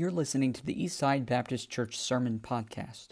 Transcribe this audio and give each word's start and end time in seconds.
You're 0.00 0.10
listening 0.10 0.54
to 0.54 0.64
the 0.64 0.74
Eastside 0.74 1.26
Baptist 1.26 1.68
Church 1.68 1.98
Sermon 1.98 2.40
Podcast. 2.42 3.08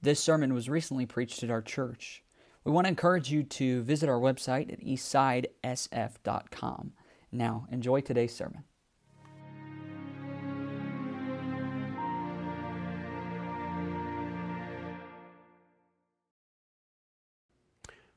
This 0.00 0.18
sermon 0.18 0.52
was 0.52 0.68
recently 0.68 1.06
preached 1.06 1.44
at 1.44 1.52
our 1.52 1.62
church. 1.62 2.24
We 2.64 2.72
want 2.72 2.86
to 2.86 2.88
encourage 2.88 3.30
you 3.30 3.44
to 3.44 3.84
visit 3.84 4.08
our 4.08 4.18
website 4.18 4.72
at 4.72 4.80
eastsidesf.com. 4.80 6.94
Now, 7.30 7.68
enjoy 7.70 8.00
today's 8.00 8.34
sermon. 8.34 8.64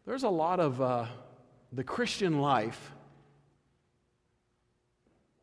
There's 0.08 0.24
a 0.24 0.30
lot 0.30 0.60
of 0.60 0.82
uh, 0.82 1.06
the 1.72 1.84
Christian 1.84 2.42
life 2.42 2.90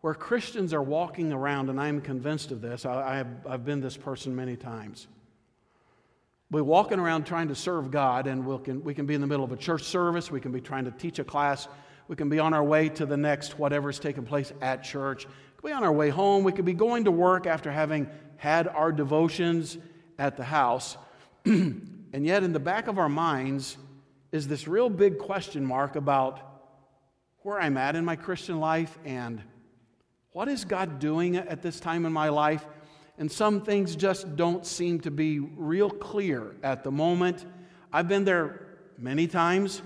where 0.03 0.15
Christians 0.15 0.75
are 0.75 0.83
walking 0.83 1.33
around, 1.33 1.71
and 1.71 1.81
I'm 1.81 2.01
convinced 2.01 2.51
of 2.51 2.61
this, 2.61 2.85
I, 2.85 3.17
have, 3.17 3.47
I've 3.49 3.65
been 3.65 3.81
this 3.81 3.97
person 3.97 4.35
many 4.35 4.57
times. 4.57 5.07
We're 6.51 6.65
walking 6.65 6.99
around 6.99 7.25
trying 7.25 7.49
to 7.49 7.55
serve 7.55 7.93
God, 7.93 8.27
and 8.27 8.45
we 8.45 8.59
can, 8.59 8.85
we 8.85 8.95
can 8.95 9.07
be 9.07 9.15
in 9.15 9.21
the 9.21 9.29
middle 9.29 9.45
of 9.45 9.53
a 9.53 9.57
church 9.57 9.85
service, 9.85 10.31
we 10.31 10.41
can 10.41 10.51
be 10.51 10.61
trying 10.61 10.85
to 10.87 10.91
teach 10.91 11.21
a 11.21 11.25
class, 11.25 11.69
we 12.09 12.17
can 12.17 12.29
be 12.29 12.41
on 12.41 12.53
our 12.53 12.65
way 12.65 12.89
to 12.91 13.07
the 13.07 13.17
next 13.17 13.61
whatever's 13.61 14.01
taking 14.01 14.25
place 14.25 14.53
at 14.61 14.83
church, 14.83 15.25
we 15.25 15.61
can 15.61 15.71
be 15.71 15.73
on 15.73 15.85
our 15.85 15.93
way 15.93 16.11
home, 16.11 16.43
we 16.43 16.53
could 16.53 16.65
be 16.65 16.75
going 16.75 17.05
to 17.05 17.13
work 17.13 17.47
after 17.47 17.71
having 17.71 18.09
had 18.39 18.67
our 18.67 18.91
devotions 18.91 19.79
at 20.19 20.37
the 20.37 20.45
house. 20.45 20.97
and 21.45 22.11
yet, 22.13 22.43
in 22.43 22.53
the 22.53 22.61
back 22.61 22.89
of 22.89 22.99
our 22.99 23.09
minds 23.09 23.77
is 24.33 24.49
this 24.49 24.67
real 24.67 24.91
big 24.91 25.19
question 25.19 25.65
mark 25.65 25.95
about 25.95 26.41
where 27.43 27.61
I'm 27.61 27.77
at 27.77 27.95
in 27.95 28.05
my 28.05 28.17
Christian 28.17 28.59
life 28.59 28.99
and 29.05 29.41
what 30.33 30.49
is 30.49 30.65
God 30.65 30.99
doing 30.99 31.37
at 31.37 31.61
this 31.61 31.79
time 31.79 32.07
in 32.07 32.13
my 32.13 32.29
life? 32.29 32.67
And 33.19 33.31
some 33.31 33.61
things 33.61 33.95
just 33.95 34.35
don't 34.35 34.65
seem 34.65 35.01
to 35.01 35.11
be 35.11 35.39
real 35.39 35.91
clear 35.91 36.57
at 36.63 36.83
the 36.83 36.91
moment. 36.91 37.45
I've 37.93 38.09
been 38.09 38.25
there 38.25 38.67
many 38.97 39.27
times. 39.27 39.83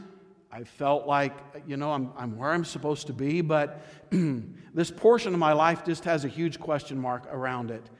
I 0.52 0.62
felt 0.62 1.06
like, 1.06 1.36
you 1.66 1.76
know, 1.76 1.90
I'm, 1.90 2.12
I'm 2.16 2.38
where 2.38 2.52
I'm 2.52 2.64
supposed 2.64 3.08
to 3.08 3.12
be, 3.12 3.40
but 3.40 3.82
this 4.72 4.90
portion 4.90 5.34
of 5.34 5.40
my 5.40 5.52
life 5.52 5.84
just 5.84 6.04
has 6.04 6.24
a 6.24 6.28
huge 6.28 6.60
question 6.60 6.98
mark 6.98 7.26
around 7.30 7.72
it. 7.72 7.90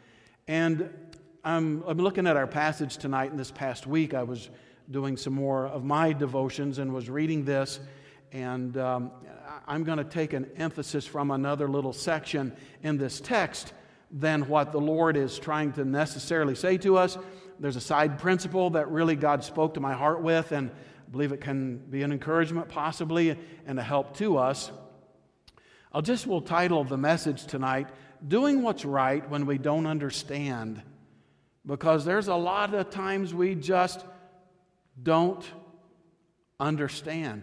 And 0.47 0.89
I'm, 1.45 1.83
I'm 1.87 1.99
looking 1.99 2.27
at 2.27 2.37
our 2.37 2.47
passage 2.47 2.97
tonight, 2.97 3.31
and 3.31 3.39
this 3.39 3.51
past 3.51 3.87
week 3.87 4.15
I 4.15 4.23
was 4.23 4.49
doing 4.91 5.17
some 5.17 5.35
more 5.35 5.67
of 5.67 5.85
my 5.85 6.13
devotions 6.13 6.79
and 6.79 6.95
was 6.95 7.11
reading 7.11 7.45
this. 7.45 7.81
And 8.33 8.77
um, 8.77 9.11
I'm 9.67 9.85
going 9.85 9.99
to 9.99 10.05
take 10.05 10.33
an 10.33 10.51
emphasis 10.57 11.07
from 11.07 11.31
another 11.31 11.69
little 11.69 11.93
section 11.93 12.55
in 12.83 12.99
this 12.99 13.21
text 13.21 13.73
than 14.11 14.49
what 14.49 14.73
the 14.73 14.81
Lord 14.81 15.17
is 15.17 15.39
trying 15.39 15.73
to 15.75 15.85
necessarily 15.85 16.55
say 16.55 16.79
to 16.79 16.97
us. 16.97 17.19
There's 17.59 17.77
a 17.77 17.81
side 17.81 18.19
principle 18.19 18.71
that 18.71 18.91
really 18.91 19.17
God 19.17 19.43
spoke 19.43 19.75
to 19.75 19.81
my 19.81 19.95
heart 19.95 20.23
with, 20.23 20.53
and 20.53 20.71
I 20.71 21.11
believe 21.11 21.33
it 21.33 21.41
can 21.41 21.79
be 21.79 22.03
an 22.03 22.13
encouragement, 22.13 22.69
possibly, 22.69 23.39
and 23.67 23.79
a 23.79 23.83
help 23.83 24.17
to 24.19 24.37
us. 24.39 24.71
I'll 25.93 26.03
just 26.03 26.27
will 26.27 26.43
title 26.43 26.85
the 26.85 26.99
message 26.99 27.47
tonight 27.47 27.89
Doing 28.27 28.63
What's 28.63 28.85
Right 28.85 29.29
When 29.31 29.47
We 29.47 29.59
Don't 29.59 29.87
Understand. 29.87 30.83
Because 31.65 32.05
there's 32.05 32.29
a 32.29 32.35
lot 32.35 32.75
of 32.75 32.91
times 32.91 33.35
we 33.35 33.55
just 33.55 34.05
don't 35.03 35.45
understand. 36.61 37.43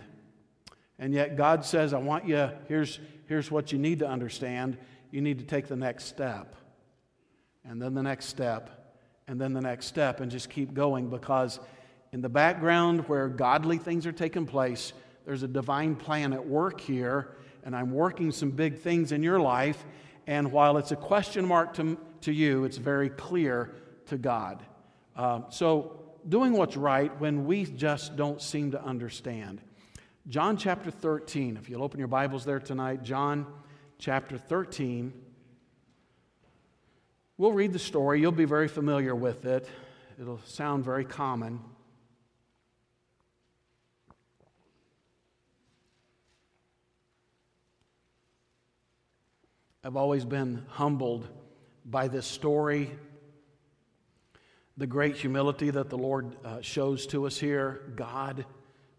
And 0.99 1.13
yet 1.13 1.35
God 1.35 1.65
says, 1.65 1.93
I 1.93 1.97
want 1.97 2.27
you, 2.27 2.49
here's, 2.67 2.99
here's 3.27 3.49
what 3.49 3.71
you 3.71 3.79
need 3.79 3.99
to 3.99 4.07
understand. 4.07 4.77
You 5.11 5.21
need 5.21 5.39
to 5.39 5.45
take 5.45 5.67
the 5.67 5.75
next 5.75 6.05
step, 6.05 6.55
and 7.63 7.81
then 7.81 7.93
the 7.93 8.03
next 8.03 8.25
step, 8.25 8.95
and 9.27 9.39
then 9.39 9.53
the 9.53 9.61
next 9.61 9.87
step, 9.87 10.19
and 10.21 10.31
just 10.31 10.49
keep 10.49 10.73
going 10.73 11.09
because 11.09 11.59
in 12.11 12.21
the 12.21 12.29
background 12.29 13.07
where 13.07 13.27
godly 13.27 13.77
things 13.77 14.05
are 14.05 14.11
taking 14.11 14.45
place, 14.45 14.93
there's 15.25 15.43
a 15.43 15.47
divine 15.47 15.95
plan 15.95 16.33
at 16.33 16.45
work 16.45 16.79
here, 16.79 17.35
and 17.63 17.75
I'm 17.75 17.91
working 17.91 18.31
some 18.31 18.51
big 18.51 18.79
things 18.79 19.11
in 19.11 19.23
your 19.23 19.39
life. 19.39 19.83
And 20.27 20.51
while 20.51 20.77
it's 20.77 20.91
a 20.91 20.95
question 20.95 21.45
mark 21.45 21.73
to, 21.75 21.97
to 22.21 22.31
you, 22.31 22.65
it's 22.65 22.77
very 22.77 23.09
clear 23.09 23.73
to 24.07 24.17
God. 24.17 24.63
Uh, 25.15 25.41
so, 25.49 25.99
doing 26.27 26.53
what's 26.53 26.77
right 26.77 27.11
when 27.19 27.45
we 27.45 27.65
just 27.65 28.15
don't 28.15 28.41
seem 28.41 28.71
to 28.71 28.83
understand. 28.83 29.61
John 30.29 30.55
chapter 30.55 30.89
13. 30.89 31.57
If 31.57 31.69
you'll 31.69 31.83
open 31.83 31.99
your 31.99 32.07
Bibles 32.07 32.45
there 32.45 32.61
tonight, 32.61 33.03
John 33.03 33.45
chapter 33.97 34.37
13. 34.37 35.11
We'll 37.37 37.51
read 37.51 37.73
the 37.73 37.79
story. 37.79 38.21
You'll 38.21 38.31
be 38.31 38.45
very 38.45 38.69
familiar 38.69 39.13
with 39.13 39.43
it, 39.43 39.69
it'll 40.19 40.39
sound 40.45 40.85
very 40.85 41.03
common. 41.03 41.59
I've 49.83 49.97
always 49.97 50.23
been 50.23 50.65
humbled 50.69 51.27
by 51.83 52.07
this 52.07 52.25
story, 52.25 52.91
the 54.77 54.87
great 54.87 55.17
humility 55.17 55.69
that 55.69 55.89
the 55.89 55.97
Lord 55.97 56.37
uh, 56.45 56.61
shows 56.61 57.05
to 57.07 57.27
us 57.27 57.37
here. 57.37 57.91
God 57.97 58.45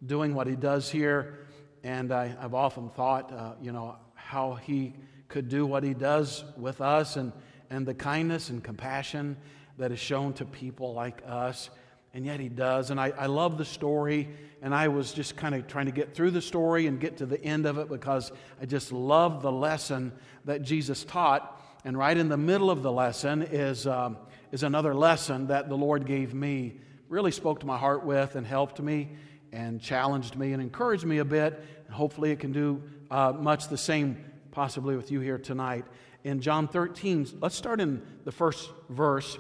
doing 0.07 0.35
what 0.35 0.47
he 0.47 0.57
does 0.57 0.91
here. 0.91 1.39
And 1.83 2.13
I, 2.13 2.29
have 2.41 2.55
often 2.55 2.91
thought, 2.91 3.33
uh, 3.33 3.55
you 3.61 3.73
know, 3.73 3.97
how 4.15 4.55
he 4.55 4.95
could 5.29 5.49
do 5.49 5.67
what 5.67 5.83
he 5.83 5.95
does 5.95 6.45
with 6.57 6.81
us 6.81 7.17
and, 7.17 7.33
and 7.71 7.87
the 7.87 7.95
kindness 7.95 8.51
and 8.51 8.63
compassion 8.63 9.37
that 9.79 9.93
is 9.93 9.99
shown 9.99 10.33
to 10.35 10.45
people 10.45 10.95
like 10.95 11.23
us. 11.27 11.71
And 12.13 12.25
yet 12.25 12.39
he 12.39 12.49
does. 12.49 12.91
And 12.91 13.01
I, 13.01 13.13
I 13.19 13.27
love 13.27 13.59
the 13.59 13.65
story. 13.65 14.29
And 14.63 14.75
I 14.75 14.89
was 14.89 15.13
just 15.13 15.37
kind 15.37 15.55
of 15.55 15.67
trying 15.67 15.87
to 15.87 15.93
get 15.93 16.15
through 16.15 16.31
the 16.31 16.41
story 16.41 16.87
and 16.87 17.01
get 17.01 17.17
to 17.19 17.27
the 17.27 17.43
end 17.43 17.67
of 17.67 17.79
it 17.79 17.89
because 17.89 18.31
I 18.63 18.67
just 18.67 18.93
love 18.93 19.43
the 19.43 19.53
lesson 19.53 20.13
that 20.45 20.63
Jesus 20.63 21.05
taught. 21.05 21.61
And 21.85 21.99
right 21.99 22.17
in 22.17 22.29
the 22.29 22.37
middle 22.37 22.71
of 22.71 22.83
the 22.83 22.93
lesson 22.93 23.43
is, 23.43 23.87
um, 23.87 24.17
is 24.53 24.63
another 24.63 24.95
lesson 24.95 25.49
that 25.49 25.69
the 25.69 25.77
Lord 25.77 26.07
gave 26.07 26.33
me, 26.33 26.79
really 27.09 27.33
spoke 27.33 27.61
to 27.61 27.67
my 27.67 27.77
heart 27.77 28.05
with 28.07 28.37
and 28.37 28.47
helped 28.47 28.81
me 28.81 29.11
and 29.55 29.81
challenged 29.81 30.37
me 30.37 30.53
and 30.53 30.61
encouraged 30.61 31.05
me 31.05 31.19
a 31.19 31.25
bit. 31.25 31.65
Hopefully, 31.91 32.33
it 32.33 32.41
can 32.41 32.53
do 32.53 32.83
uh, 33.11 33.33
much 33.33 33.69
the 33.69 33.79
same, 33.79 34.23
possibly 34.51 34.97
with 34.97 35.13
you 35.13 35.21
here 35.21 35.39
tonight. 35.39 35.85
In 36.25 36.41
John 36.41 36.67
13, 36.67 37.39
let's 37.41 37.55
start 37.55 37.81
in 37.81 38.03
the 38.25 38.33
first 38.33 38.71
verse, 38.91 39.39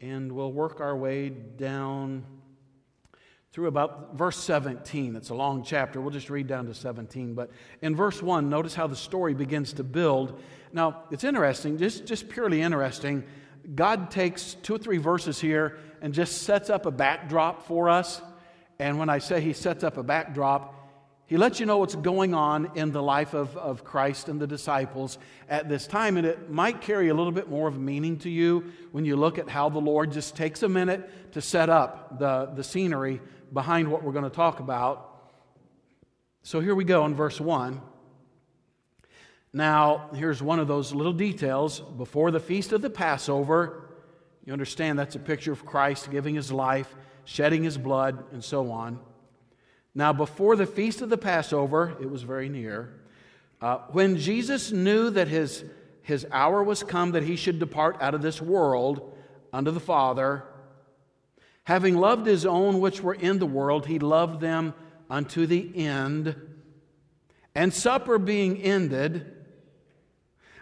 and 0.00 0.32
we'll 0.32 0.52
work 0.52 0.80
our 0.80 0.96
way 0.96 1.28
down 1.28 2.24
through 3.52 3.66
about 3.66 4.16
verse 4.16 4.38
17. 4.38 5.14
It's 5.14 5.28
a 5.28 5.34
long 5.34 5.62
chapter. 5.62 6.00
We'll 6.00 6.10
just 6.10 6.30
read 6.30 6.46
down 6.46 6.66
to 6.66 6.74
17. 6.74 7.34
But 7.34 7.50
in 7.82 7.94
verse 7.94 8.22
1, 8.22 8.48
notice 8.48 8.74
how 8.74 8.86
the 8.86 8.96
story 8.96 9.34
begins 9.34 9.74
to 9.74 9.84
build. 9.84 10.40
Now, 10.72 11.02
it's 11.10 11.24
interesting, 11.24 11.76
just, 11.76 12.06
just 12.06 12.28
purely 12.28 12.62
interesting. 12.62 13.24
God 13.74 14.10
takes 14.10 14.54
two 14.54 14.76
or 14.76 14.78
three 14.78 14.98
verses 14.98 15.38
here 15.38 15.78
and 16.00 16.14
just 16.14 16.42
sets 16.42 16.70
up 16.70 16.86
a 16.86 16.90
backdrop 16.90 17.66
for 17.66 17.90
us. 17.90 18.22
And 18.80 18.98
when 18.98 19.10
I 19.10 19.18
say 19.18 19.42
he 19.42 19.52
sets 19.52 19.84
up 19.84 19.98
a 19.98 20.02
backdrop, 20.02 20.74
he 21.26 21.36
lets 21.36 21.60
you 21.60 21.66
know 21.66 21.76
what's 21.76 21.94
going 21.94 22.32
on 22.32 22.72
in 22.76 22.92
the 22.92 23.02
life 23.02 23.34
of, 23.34 23.54
of 23.58 23.84
Christ 23.84 24.30
and 24.30 24.40
the 24.40 24.46
disciples 24.46 25.18
at 25.50 25.68
this 25.68 25.86
time. 25.86 26.16
And 26.16 26.26
it 26.26 26.50
might 26.50 26.80
carry 26.80 27.10
a 27.10 27.14
little 27.14 27.30
bit 27.30 27.50
more 27.50 27.68
of 27.68 27.78
meaning 27.78 28.16
to 28.20 28.30
you 28.30 28.72
when 28.90 29.04
you 29.04 29.16
look 29.16 29.38
at 29.38 29.50
how 29.50 29.68
the 29.68 29.78
Lord 29.78 30.12
just 30.12 30.34
takes 30.34 30.62
a 30.62 30.68
minute 30.68 31.32
to 31.34 31.42
set 31.42 31.68
up 31.68 32.18
the, 32.18 32.46
the 32.56 32.64
scenery 32.64 33.20
behind 33.52 33.92
what 33.92 34.02
we're 34.02 34.12
going 34.12 34.24
to 34.24 34.30
talk 34.30 34.60
about. 34.60 35.28
So 36.42 36.60
here 36.60 36.74
we 36.74 36.84
go 36.84 37.04
in 37.04 37.14
verse 37.14 37.38
1. 37.38 37.82
Now, 39.52 40.08
here's 40.14 40.42
one 40.42 40.58
of 40.58 40.68
those 40.68 40.94
little 40.94 41.12
details. 41.12 41.80
Before 41.80 42.30
the 42.30 42.40
feast 42.40 42.72
of 42.72 42.80
the 42.80 42.88
Passover, 42.88 43.90
you 44.46 44.54
understand 44.54 44.98
that's 44.98 45.16
a 45.16 45.20
picture 45.20 45.52
of 45.52 45.66
Christ 45.66 46.10
giving 46.10 46.34
his 46.34 46.50
life 46.50 46.96
shedding 47.30 47.62
his 47.62 47.78
blood, 47.78 48.24
and 48.32 48.42
so 48.42 48.72
on. 48.72 48.98
Now, 49.94 50.12
before 50.12 50.56
the 50.56 50.66
feast 50.66 51.00
of 51.00 51.10
the 51.10 51.16
Passover, 51.16 51.96
it 52.00 52.10
was 52.10 52.24
very 52.24 52.48
near, 52.48 52.92
uh, 53.60 53.78
when 53.92 54.18
Jesus 54.18 54.72
knew 54.72 55.10
that 55.10 55.28
his, 55.28 55.62
his 56.02 56.26
hour 56.32 56.60
was 56.60 56.82
come 56.82 57.12
that 57.12 57.22
he 57.22 57.36
should 57.36 57.60
depart 57.60 57.98
out 58.00 58.16
of 58.16 58.20
this 58.22 58.42
world 58.42 59.16
unto 59.52 59.70
the 59.70 59.78
Father, 59.78 60.42
having 61.62 61.96
loved 61.96 62.26
his 62.26 62.44
own 62.44 62.80
which 62.80 63.00
were 63.00 63.14
in 63.14 63.38
the 63.38 63.46
world, 63.46 63.86
he 63.86 64.00
loved 64.00 64.40
them 64.40 64.74
unto 65.08 65.46
the 65.46 65.70
end. 65.76 66.34
And 67.54 67.72
supper 67.72 68.18
being 68.18 68.60
ended, 68.60 69.36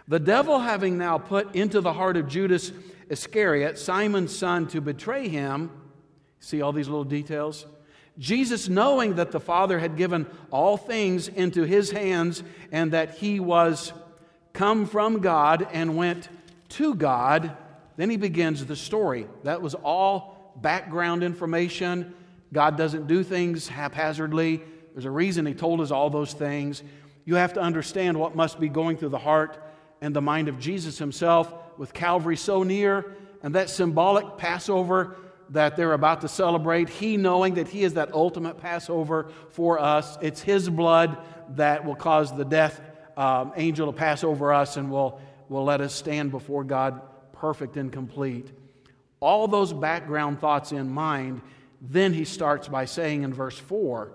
the 0.07 0.19
devil 0.19 0.59
having 0.59 0.99
now 0.99 1.17
put 1.17 1.55
into 1.55 1.81
the 1.81 1.93
heart 1.93 2.15
of 2.15 2.27
Judas 2.27 2.71
Iscariot, 3.09 3.79
Simon's 3.79 4.37
son, 4.37 4.67
to 4.67 4.81
betray 4.81 5.27
him, 5.29 5.71
See 6.39 6.61
all 6.61 6.71
these 6.71 6.87
little 6.87 7.03
details? 7.03 7.65
Jesus, 8.17 8.67
knowing 8.67 9.15
that 9.15 9.31
the 9.31 9.39
Father 9.39 9.79
had 9.79 9.95
given 9.95 10.27
all 10.51 10.75
things 10.75 11.27
into 11.27 11.63
his 11.63 11.91
hands 11.91 12.43
and 12.71 12.91
that 12.91 13.15
he 13.15 13.39
was 13.39 13.93
come 14.51 14.85
from 14.85 15.19
God 15.19 15.67
and 15.71 15.95
went 15.95 16.27
to 16.69 16.95
God, 16.95 17.55
Then 17.99 18.09
he 18.09 18.15
begins 18.15 18.65
the 18.65 18.77
story. 18.77 19.27
That 19.43 19.61
was 19.61 19.75
all 19.75 20.53
background 20.61 21.21
information. 21.21 22.13
God 22.53 22.77
doesn't 22.77 23.07
do 23.07 23.25
things 23.25 23.67
haphazardly. 23.67 24.61
There's 24.93 25.03
a 25.03 25.11
reason 25.11 25.45
he 25.45 25.53
told 25.53 25.81
us 25.81 25.91
all 25.91 26.09
those 26.09 26.31
things. 26.31 26.81
You 27.25 27.35
have 27.35 27.51
to 27.55 27.59
understand 27.59 28.17
what 28.17 28.37
must 28.37 28.57
be 28.57 28.69
going 28.69 28.95
through 28.95 29.09
the 29.09 29.17
heart 29.17 29.61
and 29.99 30.15
the 30.15 30.21
mind 30.21 30.47
of 30.47 30.59
Jesus 30.59 30.97
himself 30.97 31.53
with 31.77 31.91
Calvary 31.91 32.37
so 32.37 32.63
near 32.63 33.17
and 33.43 33.55
that 33.55 33.69
symbolic 33.69 34.37
Passover 34.37 35.17
that 35.51 35.75
they're 35.75 35.93
about 35.93 36.21
to 36.21 36.27
celebrate, 36.27 36.89
he 36.89 37.17
knowing 37.17 37.55
that 37.55 37.67
he 37.67 37.83
is 37.83 37.95
that 37.95 38.13
ultimate 38.13 38.59
Passover 38.59 39.31
for 39.51 39.79
us. 39.79 40.17
It's 40.21 40.41
his 40.41 40.69
blood 40.69 41.17
that 41.55 41.85
will 41.85 41.95
cause 41.95 42.35
the 42.35 42.45
death 42.45 42.81
um, 43.17 43.53
angel 43.55 43.91
to 43.91 43.97
pass 43.97 44.23
over 44.23 44.53
us 44.53 44.77
and 44.77 44.91
will, 44.91 45.19
will 45.49 45.65
let 45.65 45.81
us 45.81 45.93
stand 45.93 46.31
before 46.31 46.63
God 46.63 47.01
perfect 47.33 47.77
and 47.77 47.91
complete. 47.91 48.49
All 49.19 49.47
those 49.47 49.73
background 49.73 50.39
thoughts 50.39 50.71
in 50.71 50.89
mind, 50.89 51.41
then 51.81 52.13
he 52.13 52.25
starts 52.25 52.67
by 52.67 52.85
saying 52.85 53.23
in 53.23 53.33
verse 53.33 53.57
4 53.57 54.13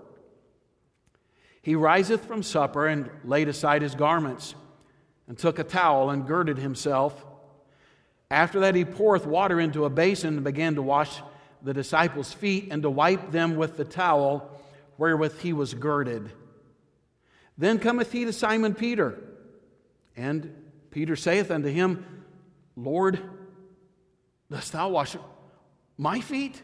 He 1.61 1.75
riseth 1.75 2.21
from 2.21 2.43
supper 2.43 2.87
and 2.87 3.09
laid 3.23 3.47
aside 3.47 3.81
his 3.81 3.95
garments, 3.95 4.55
and 5.27 5.37
took 5.37 5.59
a 5.59 5.63
towel 5.63 6.09
and 6.09 6.25
girded 6.25 6.57
himself. 6.57 7.25
After 8.31 8.61
that, 8.61 8.75
he 8.75 8.85
poureth 8.85 9.25
water 9.25 9.59
into 9.59 9.85
a 9.85 9.89
basin 9.89 10.35
and 10.35 10.43
began 10.43 10.75
to 10.75 10.81
wash 10.81 11.21
the 11.61 11.73
disciples' 11.73 12.33
feet 12.33 12.69
and 12.71 12.81
to 12.83 12.89
wipe 12.89 13.31
them 13.31 13.55
with 13.55 13.77
the 13.77 13.85
towel 13.85 14.49
wherewith 14.97 15.39
he 15.39 15.53
was 15.53 15.73
girded. 15.73 16.31
Then 17.57 17.79
cometh 17.79 18.11
he 18.11 18.25
to 18.25 18.33
Simon 18.33 18.73
Peter, 18.73 19.17
and 20.15 20.53
Peter 20.91 21.15
saith 21.15 21.51
unto 21.51 21.69
him, 21.69 22.05
Lord, 22.75 23.19
dost 24.49 24.73
thou 24.73 24.89
wash 24.89 25.15
my 25.97 26.19
feet? 26.19 26.61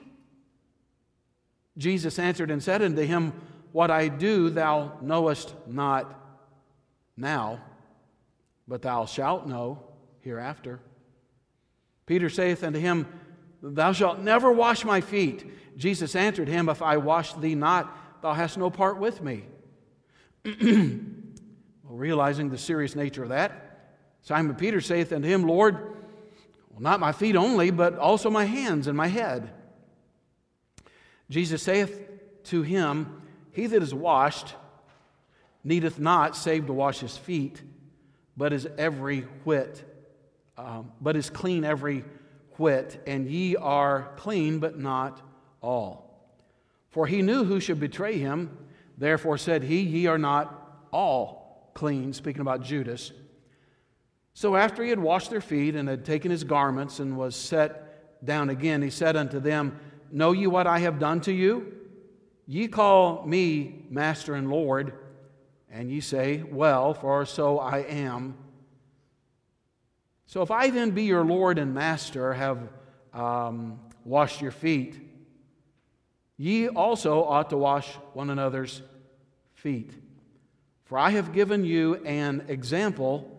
Jesus 1.78 2.19
answered 2.19 2.52
and 2.52 2.62
said 2.62 2.81
unto 2.81 3.02
him, 3.02 3.34
What 3.72 3.92
I 3.92 4.08
do 4.08 4.50
thou 4.50 4.98
knowest 5.02 5.54
not 5.68 6.19
now, 7.16 7.62
but 8.68 8.81
thou 8.81 9.06
shalt 9.06 9.48
know 9.48 9.84
hereafter. 10.19 10.80
Peter 12.12 12.30
saith 12.30 12.62
unto 12.62 12.78
him, 12.78 13.08
Thou 13.63 13.94
shalt 13.94 14.19
never 14.19 14.52
wash 14.52 14.84
my 14.84 15.00
feet. 15.00 15.50
Jesus 15.78 16.13
answered 16.13 16.50
him, 16.50 16.68
If 16.68 16.81
I 16.81 16.98
wash 16.98 17.31
thee 17.36 17.56
not, 17.56 18.22
thou 18.22 18.34
hast 18.34 18.58
no 18.58 18.69
part 18.69 18.98
with 18.98 19.22
me. 19.22 19.46
well, 20.44 20.98
realizing 21.86 22.50
the 22.50 22.58
serious 22.58 22.98
nature 22.98 23.24
of 23.24 23.30
that, 23.30 23.94
Simon 24.24 24.56
Peter 24.56 24.81
saith 24.81 25.13
unto 25.13 25.25
him, 25.25 25.44
Lord, 25.44 25.75
well, 26.69 26.81
not 26.81 27.00
my 27.00 27.13
feet 27.13 27.38
only, 27.38 27.72
but 27.72 27.98
also 27.98 28.30
my 28.30 28.44
hands 28.44 28.88
and 28.88 28.98
my 28.98 29.08
head. 29.08 29.50
Jesus 31.30 31.63
saith 31.63 32.10
to 32.44 32.62
him, 32.62 33.22
He 33.52 33.68
that 33.68 33.81
is 33.81 33.94
washed 33.94 34.54
needeth 35.63 35.98
not 35.98 36.36
save 36.36 36.66
to 36.66 36.74
wash 36.74 37.00
his 37.00 37.16
feet, 37.16 37.62
but 38.36 38.52
is 38.52 38.68
every 38.78 39.22
whit, 39.46 39.86
um, 40.66 40.92
but 41.02 41.16
is 41.16 41.30
clean 41.30 41.63
every 41.63 42.04
whit, 42.58 43.02
and 43.08 43.28
ye 43.28 43.56
are 43.56 44.12
clean, 44.18 44.60
but 44.60 44.78
not 44.78 45.22
all. 45.62 46.12
For 46.90 47.08
he 47.08 47.22
knew 47.22 47.44
who 47.44 47.60
should 47.60 47.80
betray 47.80 48.18
him, 48.18 48.58
therefore 48.98 49.38
said 49.38 49.63
he, 49.63 49.80
Ye 49.80 50.08
are 50.08 50.18
not 50.18 50.86
all 50.92 51.72
clean, 51.74 52.13
speaking 52.13 52.42
about 52.42 52.63
Judas. 52.63 53.12
So 54.34 54.56
after 54.56 54.84
he 54.84 54.90
had 54.90 55.00
washed 55.00 55.30
their 55.30 55.42
feet 55.42 55.75
and 55.75 55.90
had 55.90 56.06
taken 56.06 56.31
his 56.31 56.44
garments 56.44 57.00
and 57.00 57.18
was 57.18 57.36
set 57.36 58.24
down 58.24 58.50
again, 58.50 58.81
he 58.81 58.90
said 58.90 59.16
unto 59.16 59.40
them, 59.40 59.80
Know 60.12 60.31
ye 60.31 60.48
what 60.48 60.68
I 60.68 60.80
have 60.80 61.00
done 61.00 61.22
to 61.22 61.31
you? 61.31 61.74
Ye 62.46 62.68
call 62.68 63.25
me 63.25 63.86
Master 63.90 64.36
and 64.36 64.50
Lord, 64.50 64.94
and 65.69 65.90
ye 65.90 66.02
say, 66.02 66.44
Well, 66.44 66.94
for 66.94 67.25
so 67.25 67.60
I 67.60 67.80
am. 67.80 68.38
So 70.31 70.42
if 70.42 70.50
I 70.50 70.69
then 70.69 70.92
be 70.92 71.04
your 71.04 71.25
Lord 71.25 71.57
and 71.57 71.74
Master, 71.74 72.31
have 72.31 72.69
um, 73.13 73.81
washed 74.06 74.42
your 74.42 74.51
feet, 74.51 74.98
ye 76.38 76.69
also 76.69 77.25
ought 77.25 77.50
to 77.50 77.57
wash 77.57 77.89
one 78.13 78.30
another's 78.30 78.81
feet. 79.56 79.92
For 80.86 80.98
I 80.98 81.10
have 81.10 81.33
given 81.33 81.66
you 81.66 81.95
an 82.06 82.45
example 82.48 83.30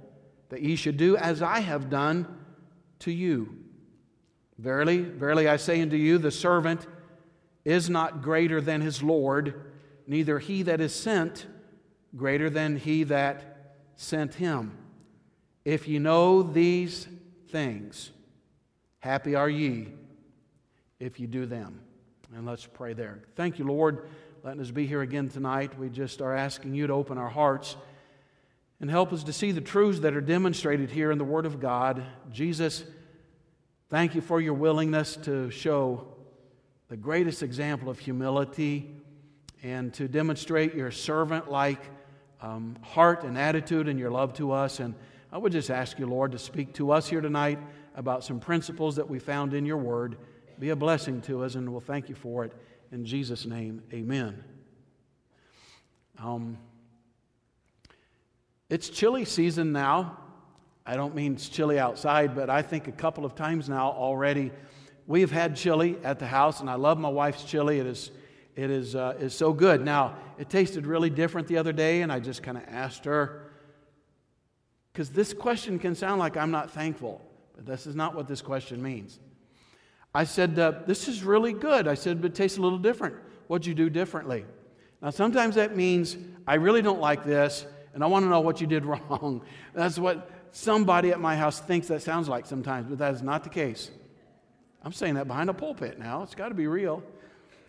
that 0.50 0.60
ye 0.60 0.76
should 0.76 0.98
do 0.98 1.16
as 1.16 1.40
I 1.40 1.60
have 1.60 1.88
done 1.88 2.26
to 2.98 3.10
you. 3.10 3.56
Verily, 4.58 4.98
verily, 4.98 5.48
I 5.48 5.56
say 5.56 5.80
unto 5.80 5.96
you, 5.96 6.18
the 6.18 6.30
servant 6.30 6.86
is 7.64 7.88
not 7.88 8.20
greater 8.20 8.60
than 8.60 8.82
his 8.82 9.02
Lord, 9.02 9.72
neither 10.06 10.38
he 10.38 10.62
that 10.64 10.82
is 10.82 10.94
sent 10.94 11.46
greater 12.14 12.50
than 12.50 12.76
he 12.76 13.04
that 13.04 13.76
sent 13.96 14.34
him. 14.34 14.76
If 15.64 15.86
you 15.86 16.00
know 16.00 16.42
these 16.42 17.06
things, 17.48 18.10
happy 18.98 19.34
are 19.34 19.48
ye 19.48 19.88
if 20.98 21.20
you 21.20 21.26
do 21.26 21.46
them. 21.46 21.80
And 22.34 22.46
let's 22.46 22.66
pray 22.66 22.94
there. 22.94 23.20
Thank 23.36 23.58
you, 23.58 23.66
Lord, 23.66 24.08
letting 24.42 24.60
us 24.60 24.70
be 24.70 24.86
here 24.86 25.02
again 25.02 25.28
tonight. 25.28 25.78
We 25.78 25.88
just 25.88 26.20
are 26.20 26.34
asking 26.34 26.74
you 26.74 26.86
to 26.86 26.92
open 26.92 27.18
our 27.18 27.28
hearts 27.28 27.76
and 28.80 28.90
help 28.90 29.12
us 29.12 29.22
to 29.24 29.32
see 29.32 29.52
the 29.52 29.60
truths 29.60 30.00
that 30.00 30.14
are 30.14 30.20
demonstrated 30.20 30.90
here 30.90 31.12
in 31.12 31.18
the 31.18 31.24
Word 31.24 31.46
of 31.46 31.60
God. 31.60 32.02
Jesus, 32.32 32.82
thank 33.88 34.14
you 34.14 34.20
for 34.20 34.40
your 34.40 34.54
willingness 34.54 35.16
to 35.22 35.50
show 35.50 36.06
the 36.88 36.96
greatest 36.96 37.42
example 37.42 37.88
of 37.88 38.00
humility 38.00 38.90
and 39.62 39.94
to 39.94 40.08
demonstrate 40.08 40.74
your 40.74 40.90
servant 40.90 41.50
like 41.50 41.80
um, 42.40 42.76
heart 42.82 43.22
and 43.22 43.38
attitude 43.38 43.86
and 43.86 43.98
your 43.98 44.10
love 44.10 44.34
to 44.34 44.50
us. 44.50 44.80
And 44.80 44.94
I 45.32 45.38
would 45.38 45.52
just 45.52 45.70
ask 45.70 45.98
you, 45.98 46.06
Lord, 46.06 46.32
to 46.32 46.38
speak 46.38 46.74
to 46.74 46.90
us 46.92 47.08
here 47.08 47.22
tonight 47.22 47.58
about 47.96 48.22
some 48.22 48.38
principles 48.38 48.96
that 48.96 49.08
we 49.08 49.18
found 49.18 49.54
in 49.54 49.64
your 49.64 49.78
word. 49.78 50.18
Be 50.58 50.68
a 50.68 50.76
blessing 50.76 51.22
to 51.22 51.42
us, 51.42 51.54
and 51.54 51.70
we'll 51.70 51.80
thank 51.80 52.10
you 52.10 52.14
for 52.14 52.44
it. 52.44 52.52
In 52.92 53.06
Jesus' 53.06 53.46
name, 53.46 53.82
amen. 53.94 54.44
Um, 56.18 56.58
it's 58.68 58.90
chili 58.90 59.24
season 59.24 59.72
now. 59.72 60.18
I 60.84 60.96
don't 60.96 61.14
mean 61.14 61.32
it's 61.34 61.48
chilly 61.48 61.78
outside, 61.78 62.34
but 62.34 62.50
I 62.50 62.60
think 62.60 62.86
a 62.86 62.92
couple 62.92 63.24
of 63.24 63.34
times 63.34 63.70
now 63.70 63.90
already 63.90 64.52
we 65.06 65.22
have 65.22 65.30
had 65.30 65.56
chili 65.56 65.96
at 66.04 66.18
the 66.18 66.26
house, 66.26 66.60
and 66.60 66.68
I 66.68 66.74
love 66.74 66.98
my 66.98 67.08
wife's 67.08 67.44
chili. 67.44 67.78
It 67.78 67.86
is, 67.86 68.10
it 68.54 68.70
is, 68.70 68.94
uh, 68.94 69.14
is 69.18 69.34
so 69.34 69.54
good. 69.54 69.82
Now, 69.82 70.14
it 70.38 70.50
tasted 70.50 70.86
really 70.86 71.10
different 71.10 71.48
the 71.48 71.56
other 71.56 71.72
day, 71.72 72.02
and 72.02 72.12
I 72.12 72.20
just 72.20 72.42
kind 72.42 72.58
of 72.58 72.64
asked 72.68 73.06
her, 73.06 73.41
because 74.92 75.10
this 75.10 75.32
question 75.32 75.78
can 75.78 75.94
sound 75.94 76.18
like 76.18 76.36
I'm 76.36 76.50
not 76.50 76.70
thankful, 76.70 77.20
but 77.56 77.66
this 77.66 77.86
is 77.86 77.94
not 77.94 78.14
what 78.14 78.28
this 78.28 78.42
question 78.42 78.82
means. 78.82 79.18
I 80.14 80.24
said, 80.24 80.58
uh, 80.58 80.72
This 80.86 81.08
is 81.08 81.24
really 81.24 81.52
good. 81.52 81.88
I 81.88 81.94
said, 81.94 82.20
But 82.20 82.32
it 82.32 82.34
tastes 82.34 82.58
a 82.58 82.60
little 82.60 82.78
different. 82.78 83.16
What'd 83.46 83.66
you 83.66 83.74
do 83.74 83.88
differently? 83.88 84.44
Now, 85.00 85.10
sometimes 85.10 85.54
that 85.56 85.76
means 85.76 86.16
I 86.46 86.54
really 86.54 86.82
don't 86.82 87.00
like 87.00 87.24
this, 87.24 87.66
and 87.94 88.04
I 88.04 88.06
want 88.06 88.24
to 88.24 88.28
know 88.28 88.40
what 88.40 88.60
you 88.60 88.66
did 88.66 88.84
wrong. 88.86 89.42
That's 89.74 89.98
what 89.98 90.30
somebody 90.52 91.10
at 91.10 91.20
my 91.20 91.36
house 91.36 91.58
thinks 91.58 91.88
that 91.88 92.02
sounds 92.02 92.28
like 92.28 92.46
sometimes, 92.46 92.86
but 92.88 92.98
that 92.98 93.14
is 93.14 93.22
not 93.22 93.44
the 93.44 93.50
case. 93.50 93.90
I'm 94.84 94.92
saying 94.92 95.14
that 95.14 95.26
behind 95.26 95.48
a 95.48 95.54
pulpit 95.54 95.98
now. 95.98 96.22
It's 96.22 96.34
got 96.34 96.48
to 96.48 96.54
be 96.54 96.66
real. 96.66 97.02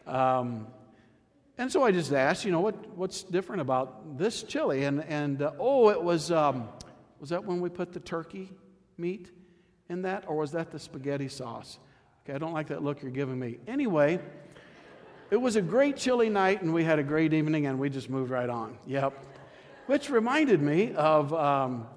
Um, 0.05 0.67
and 1.57 1.71
so 1.71 1.83
I 1.83 1.91
just 1.91 2.11
asked, 2.11 2.43
you 2.43 2.51
know, 2.51 2.59
what, 2.59 2.75
what's 2.97 3.23
different 3.23 3.61
about 3.61 4.17
this 4.17 4.43
chili? 4.43 4.85
And, 4.85 5.03
and 5.03 5.41
uh, 5.41 5.51
oh, 5.59 5.89
it 5.89 6.01
was, 6.01 6.31
um, 6.31 6.67
was 7.23 7.29
that 7.29 7.45
when 7.45 7.61
we 7.61 7.69
put 7.69 7.93
the 7.93 8.01
turkey 8.01 8.51
meat 8.97 9.31
in 9.87 10.01
that, 10.01 10.25
or 10.27 10.35
was 10.35 10.51
that 10.51 10.71
the 10.71 10.77
spaghetti 10.77 11.29
sauce? 11.29 11.79
Okay, 12.25 12.33
I 12.33 12.37
don't 12.37 12.51
like 12.51 12.67
that 12.67 12.83
look 12.83 13.01
you're 13.01 13.11
giving 13.11 13.39
me. 13.39 13.59
Anyway, 13.65 14.19
it 15.31 15.37
was 15.37 15.55
a 15.55 15.61
great 15.61 15.95
chilly 15.95 16.27
night, 16.27 16.63
and 16.63 16.73
we 16.73 16.83
had 16.83 16.99
a 16.99 17.03
great 17.03 17.33
evening, 17.33 17.65
and 17.65 17.79
we 17.79 17.89
just 17.89 18.09
moved 18.09 18.29
right 18.29 18.49
on. 18.49 18.77
Yep. 18.87 19.13
Which 19.85 20.09
reminded 20.09 20.61
me 20.61 20.95
of 20.95 21.33
um, 21.33 21.87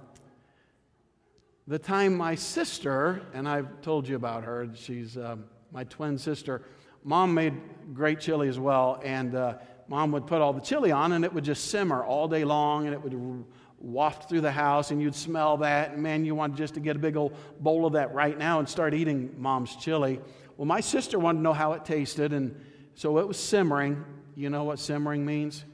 the 1.66 1.80
time 1.80 2.16
my 2.16 2.36
sister, 2.36 3.20
and 3.34 3.48
I've 3.48 3.80
told 3.80 4.06
you 4.06 4.14
about 4.14 4.44
her, 4.44 4.68
she's 4.76 5.16
uh, 5.16 5.34
my 5.72 5.82
twin 5.82 6.18
sister, 6.18 6.62
mom 7.02 7.34
made 7.34 7.60
great 7.94 8.20
chili 8.20 8.48
as 8.48 8.60
well, 8.60 9.00
and 9.02 9.34
uh, 9.34 9.54
mom 9.88 10.12
would 10.12 10.28
put 10.28 10.40
all 10.40 10.52
the 10.52 10.60
chili 10.60 10.92
on, 10.92 11.10
and 11.10 11.24
it 11.24 11.32
would 11.34 11.42
just 11.42 11.64
simmer 11.68 12.04
all 12.04 12.28
day 12.28 12.44
long, 12.44 12.84
and 12.86 12.94
it 12.94 13.02
would 13.02 13.44
waft 13.86 14.28
through 14.28 14.40
the 14.40 14.50
house 14.50 14.90
and 14.90 15.00
you'd 15.00 15.14
smell 15.14 15.58
that. 15.58 15.92
And 15.92 16.02
man, 16.02 16.24
you 16.24 16.34
wanted 16.34 16.56
just 16.56 16.74
to 16.74 16.80
get 16.80 16.96
a 16.96 16.98
big 16.98 17.16
old 17.16 17.34
bowl 17.60 17.86
of 17.86 17.92
that 17.92 18.12
right 18.12 18.36
now 18.36 18.58
and 18.58 18.68
start 18.68 18.94
eating 18.94 19.34
mom's 19.38 19.76
chili. 19.76 20.20
Well, 20.56 20.66
my 20.66 20.80
sister 20.80 21.18
wanted 21.18 21.38
to 21.38 21.42
know 21.42 21.52
how 21.52 21.74
it 21.74 21.84
tasted, 21.84 22.32
and 22.32 22.58
so 22.94 23.18
it 23.18 23.28
was 23.28 23.38
simmering. 23.38 24.04
You 24.34 24.50
know 24.50 24.64
what 24.64 24.78
simmering 24.78 25.24
means? 25.24 25.64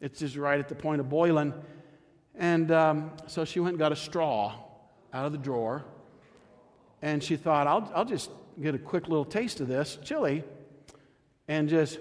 It's 0.00 0.18
just 0.18 0.36
right 0.36 0.58
at 0.58 0.68
the 0.68 0.74
point 0.74 1.00
of 1.00 1.08
boiling. 1.08 1.54
And 2.34 2.70
um, 2.70 3.12
so 3.26 3.44
she 3.44 3.60
went 3.60 3.74
and 3.74 3.78
got 3.78 3.92
a 3.92 3.96
straw 3.96 4.54
out 5.12 5.26
of 5.26 5.32
the 5.32 5.38
drawer, 5.38 5.84
And 7.02 7.22
she 7.22 7.36
thought, 7.36 7.66
I'll, 7.66 7.90
I'll 7.94 8.04
just 8.04 8.30
get 8.60 8.74
a 8.74 8.78
quick 8.78 9.08
little 9.08 9.24
taste 9.24 9.60
of 9.60 9.68
this 9.68 9.98
chili 10.02 10.44
and 11.48 11.68
just 11.68 11.98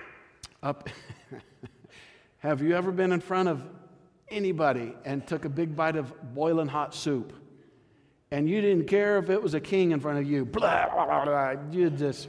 up. 0.62 0.88
Have 2.38 2.62
you 2.62 2.74
ever 2.74 2.92
been 2.92 3.12
in 3.12 3.20
front 3.20 3.48
of 3.48 3.64
anybody 4.30 4.94
and 5.04 5.26
took 5.26 5.44
a 5.44 5.48
big 5.48 5.74
bite 5.76 5.96
of 5.96 6.34
boiling 6.34 6.68
hot 6.68 6.94
soup? 6.94 7.32
And 8.30 8.48
you 8.48 8.60
didn't 8.60 8.86
care 8.86 9.18
if 9.18 9.30
it 9.30 9.42
was 9.42 9.54
a 9.54 9.60
king 9.60 9.92
in 9.92 10.00
front 10.00 10.18
of 10.18 10.28
you. 10.28 10.44
Blah, 10.44 10.90
blah, 10.90 11.24
blah, 11.24 11.54
you 11.70 11.88
just 11.90 12.28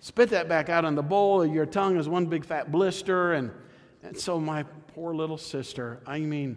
spit 0.00 0.30
that 0.30 0.48
back 0.48 0.68
out 0.68 0.84
on 0.84 0.94
the 0.94 1.02
bowl. 1.02 1.44
Your 1.44 1.66
tongue 1.66 1.98
is 1.98 2.08
one 2.08 2.26
big 2.26 2.44
fat 2.44 2.72
blister. 2.72 3.34
And, 3.34 3.50
and 4.02 4.18
so, 4.18 4.40
my 4.40 4.62
poor 4.94 5.14
little 5.14 5.36
sister, 5.36 6.00
I 6.06 6.20
mean, 6.20 6.56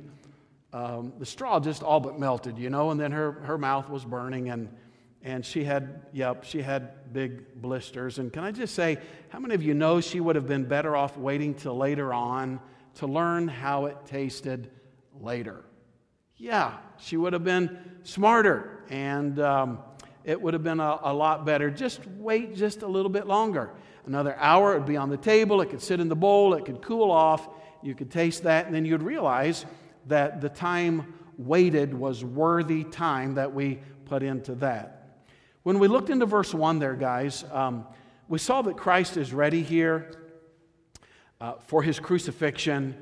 um, 0.74 1.12
the 1.20 1.26
straw 1.26 1.60
just 1.60 1.84
all 1.84 2.00
but 2.00 2.18
melted, 2.18 2.58
you 2.58 2.70
know, 2.70 2.92
and 2.92 3.00
then 3.00 3.12
her, 3.12 3.34
her 3.34 3.58
mouth 3.58 3.90
was 3.90 4.06
burning 4.06 4.50
and, 4.50 4.70
and 5.22 5.46
she 5.46 5.66
had, 5.66 6.02
yep, 6.14 6.46
she 6.46 6.62
had 6.62 7.14
big 7.14 7.62
blisters. 7.62 8.20
And 8.20 8.32
can 8.32 8.44
I 8.44 8.52
just 8.52 8.74
say, 8.74 8.98
how 9.30 9.40
many 9.40 9.54
of 9.54 9.62
you 9.62 9.74
know 9.74 10.00
she 10.00 10.22
would 10.22 10.36
have 10.36 10.48
been 10.48 10.64
better 10.64 10.96
off 10.96 11.18
waiting 11.18 11.54
till 11.54 11.76
later 11.76 12.14
on 12.14 12.60
to 12.96 13.08
learn 13.08 13.48
how 13.48 13.86
it 13.86 13.98
tasted 14.06 14.72
later? 15.20 15.64
Yeah, 16.38 16.78
she 16.98 17.18
would 17.18 17.34
have 17.34 17.44
been 17.44 17.78
smarter 18.04 18.84
and 18.90 19.40
um, 19.40 19.80
it 20.24 20.42
would 20.42 20.54
have 20.54 20.64
been 20.64 20.80
a, 20.80 21.00
a 21.04 21.14
lot 21.14 21.46
better. 21.46 21.70
Just 21.70 22.06
wait 22.18 22.56
just 22.56 22.82
a 22.82 22.88
little 22.88 23.12
bit 23.12 23.28
longer. 23.28 23.72
Another 24.06 24.36
hour, 24.38 24.74
it 24.74 24.80
would 24.80 24.88
be 24.88 24.98
on 24.98 25.10
the 25.10 25.18
table, 25.18 25.62
it 25.62 25.70
could 25.70 25.82
sit 25.82 26.00
in 26.00 26.10
the 26.10 26.16
bowl, 26.16 26.54
it 26.56 26.66
could 26.66 26.82
cool 26.82 27.12
off, 27.12 27.48
you 27.84 27.94
could 27.94 28.12
taste 28.12 28.44
that, 28.44 28.66
and 28.66 28.74
then 28.74 28.86
you'd 28.86 29.04
realize 29.04 29.66
that 30.08 30.42
the 30.42 30.50
time 30.50 31.14
waited 31.38 31.94
was 31.94 32.24
worthy 32.24 32.84
time 32.84 33.36
that 33.36 33.54
we 33.54 33.80
put 34.06 34.24
into 34.24 34.56
that. 34.56 35.24
When 35.64 35.78
we 35.78 35.88
looked 35.88 36.10
into 36.10 36.26
verse 36.26 36.54
1 36.54 36.80
there, 36.80 36.96
guys, 36.96 37.46
um, 37.52 37.86
we 38.28 38.40
saw 38.40 38.62
that 38.64 38.78
Christ 38.78 39.18
is 39.18 39.34
ready 39.34 39.62
here 39.62 40.21
uh, 41.42 41.54
for 41.66 41.82
his 41.82 42.00
crucifixion, 42.00 42.96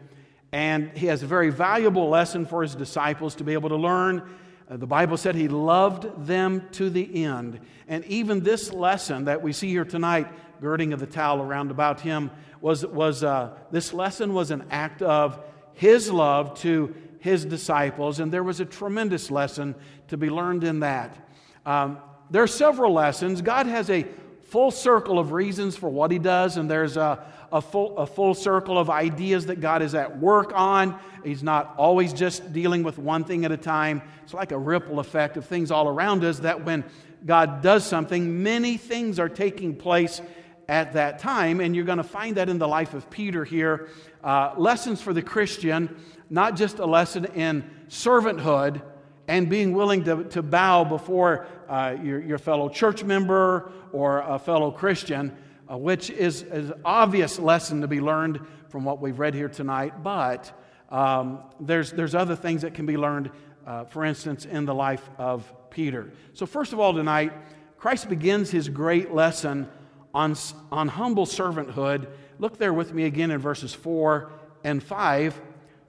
and 0.51 0.98
he 0.98 1.08
has 1.08 1.22
a 1.22 1.27
very 1.27 1.50
valuable 1.50 2.10
lesson 2.10 2.46
for 2.46 2.63
his 2.63 2.74
disciples 2.74 3.36
to 3.36 3.43
be 3.43 3.53
able 3.53 3.69
to 3.69 3.75
learn. 3.75 4.38
Uh, 4.69 4.77
the 4.77 4.88
Bible 4.88 5.17
said 5.17 5.36
he 5.36 5.50
loved 5.50 6.25
them 6.25 6.67
to 6.72 6.89
the 6.89 7.25
end. 7.25 7.60
And 7.88 8.05
even 8.05 8.41
this 8.41 8.72
lesson 8.72 9.25
that 9.25 9.41
we 9.41 9.51
see 9.51 9.69
here 9.69 9.86
tonight, 9.86 10.27
girding 10.62 10.93
of 10.93 11.00
the 11.00 11.05
towel 11.05 11.41
around 11.41 11.69
about 11.69 12.00
him, 12.00 12.31
was, 12.62 12.86
was 12.86 13.24
uh, 13.24 13.58
this 13.72 13.93
lesson 13.93 14.34
was 14.34 14.51
an 14.51 14.65
act 14.72 15.01
of 15.01 15.39
his 15.74 16.10
love 16.10 16.58
to 16.60 16.96
his 17.19 17.46
disciples, 17.46 18.19
and 18.19 18.31
there 18.31 18.43
was 18.43 18.60
a 18.60 18.65
tremendous 18.65 19.29
lesson 19.29 19.75
to 20.08 20.17
be 20.17 20.29
learned 20.29 20.63
in 20.63 20.79
that. 20.79 21.17
Um, 21.65 22.00
there 22.29 22.43
are 22.43 22.48
several 22.48 22.93
lessons. 22.93 23.41
God 23.41 23.65
has 23.65 23.89
a 23.89 24.05
full 24.43 24.72
circle 24.72 25.19
of 25.19 25.31
reasons 25.31 25.75
for 25.75 25.89
what 25.89 26.12
he 26.12 26.19
does, 26.19 26.58
and 26.58 26.69
there's 26.69 26.98
a, 26.98 27.24
a, 27.51 27.62
full, 27.62 27.98
a 27.98 28.06
full 28.06 28.34
circle 28.34 28.77
of 28.77 28.89
ideas 28.89 29.48
that 29.48 29.60
God 29.60 29.82
is 29.82 29.96
at 29.96 30.20
work 30.20 30.51
on. 30.56 31.00
He's 31.24 31.44
not 31.44 31.75
always 31.77 32.13
just 32.13 32.53
dealing 32.53 32.84
with 32.84 32.98
one 32.98 33.24
thing 33.24 33.46
at 33.46 33.51
a 33.51 33.58
time. 33.58 34.01
It's 34.24 34.34
like 34.34 34.51
a 34.51 34.58
ripple 34.58 35.00
effect 35.00 35.38
of 35.38 35.46
things 35.46 35.72
all 35.72 35.88
around 35.88 36.24
us 36.24 36.39
that 36.39 36.65
when 36.65 36.84
God 37.25 37.62
does 37.62 37.86
something, 37.86 38.44
many 38.44 38.77
things 38.77 39.20
are 39.20 39.29
taking 39.29 39.75
place 39.75 40.22
at 40.68 40.94
that 40.94 41.18
time, 41.18 41.62
and 41.62 41.75
you're 41.75 41.86
going 41.86 41.98
to 41.98 42.03
find 42.03 42.38
that 42.38 42.48
in 42.48 42.60
the 42.60 42.68
life 42.68 42.94
of 42.94 43.10
Peter 43.10 43.44
here 43.44 43.89
uh, 44.24 44.53
lessons 44.56 45.01
for 45.01 45.13
the 45.13 45.22
Christian, 45.22 45.96
not 46.29 46.56
just 46.56 46.77
a 46.79 46.86
lesson 46.86 47.25
in 47.25 47.68
servanthood 47.89 48.82
and 49.27 49.50
being 49.50 49.74
willing 49.74 50.03
to, 50.03 50.24
to 50.25 50.41
bow 50.41 50.84
before 50.84 51.48
uh, 51.68 51.96
your, 52.03 52.22
your 52.22 52.38
fellow 52.38 52.70
church 52.70 53.03
member 53.03 53.72
or 53.91 54.20
a 54.20 54.38
fellow 54.38 54.72
Christian, 54.72 55.36
uh, 55.70 55.78
which 55.78 56.10
is 56.10 56.44
an 56.44 56.74
obvious 56.84 57.40
lesson 57.40 57.82
to 57.82 57.88
be 57.88 58.02
learned 58.02 58.40
from 58.70 58.84
what 58.84 59.00
we've 59.00 59.20
read 59.20 59.34
here 59.34 59.50
tonight. 59.50 60.04
But 60.04 60.52
um, 60.90 61.44
there's, 61.60 61.92
there's 61.92 62.16
other 62.16 62.36
things 62.36 62.64
that 62.64 62.74
can 62.74 62.86
be 62.86 62.98
learned, 62.98 63.32
uh, 63.66 63.86
for 63.86 64.04
instance, 64.06 64.46
in 64.46 64.66
the 64.66 64.76
life 64.76 65.10
of 65.18 65.52
Peter. 65.70 66.12
So, 66.34 66.46
first 66.46 66.74
of 66.74 66.80
all, 66.80 66.94
tonight, 66.94 67.34
Christ 67.78 68.10
begins 68.10 68.50
his 68.50 68.68
great 68.70 69.14
lesson 69.14 69.70
on, 70.14 70.36
on 70.72 70.88
humble 70.88 71.26
servanthood 71.26 72.08
Look 72.40 72.58
there 72.58 72.74
with 72.74 72.94
me 72.94 73.04
again 73.04 73.32
in 73.32 73.40
verses 73.40 73.74
4 73.74 74.32
and 74.64 74.82
5, 74.82 75.42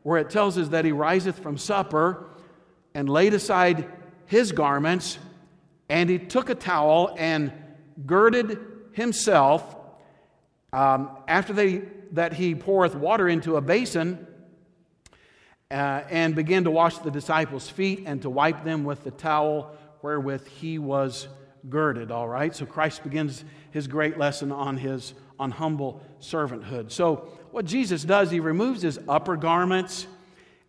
where 0.02 0.18
it 0.18 0.30
tells 0.30 0.58
us 0.58 0.68
that 0.68 0.84
he 0.84 0.90
riseth 0.90 1.38
from 1.38 1.56
supper 1.56 2.26
and 2.92 3.08
laid 3.08 3.34
aside 3.34 3.86
his 4.26 4.50
garments, 4.50 5.18
and 5.88 6.10
he 6.10 6.18
took 6.18 6.50
a 6.50 6.56
towel 6.56 7.14
and 7.16 7.52
girded 8.04 8.58
himself. 8.92 9.76
Um, 10.72 11.10
after 11.26 11.52
they, 11.52 11.82
that 12.12 12.32
he 12.32 12.54
poureth 12.54 12.94
water 12.94 13.28
into 13.28 13.56
a 13.56 13.60
basin, 13.60 14.26
uh, 15.70 16.02
and 16.10 16.34
began 16.34 16.64
to 16.64 16.70
wash 16.70 16.98
the 16.98 17.10
disciples' 17.10 17.68
feet 17.68 18.02
and 18.06 18.22
to 18.22 18.30
wipe 18.30 18.64
them 18.64 18.84
with 18.84 19.04
the 19.04 19.10
towel 19.10 19.72
wherewith 20.02 20.46
he 20.46 20.78
was 20.78 21.28
girded. 21.68 22.10
All 22.10 22.28
right, 22.28 22.54
so 22.54 22.66
Christ 22.66 23.04
begins 23.04 23.44
his 23.70 23.86
great 23.86 24.18
lesson 24.18 24.50
on 24.50 24.76
his 24.76 25.14
on 25.38 25.50
humble 25.50 26.02
servanthood. 26.20 26.90
So, 26.90 27.28
what 27.50 27.64
Jesus 27.64 28.04
does, 28.04 28.30
he 28.30 28.40
removes 28.40 28.82
his 28.82 28.98
upper 29.08 29.36
garments. 29.36 30.06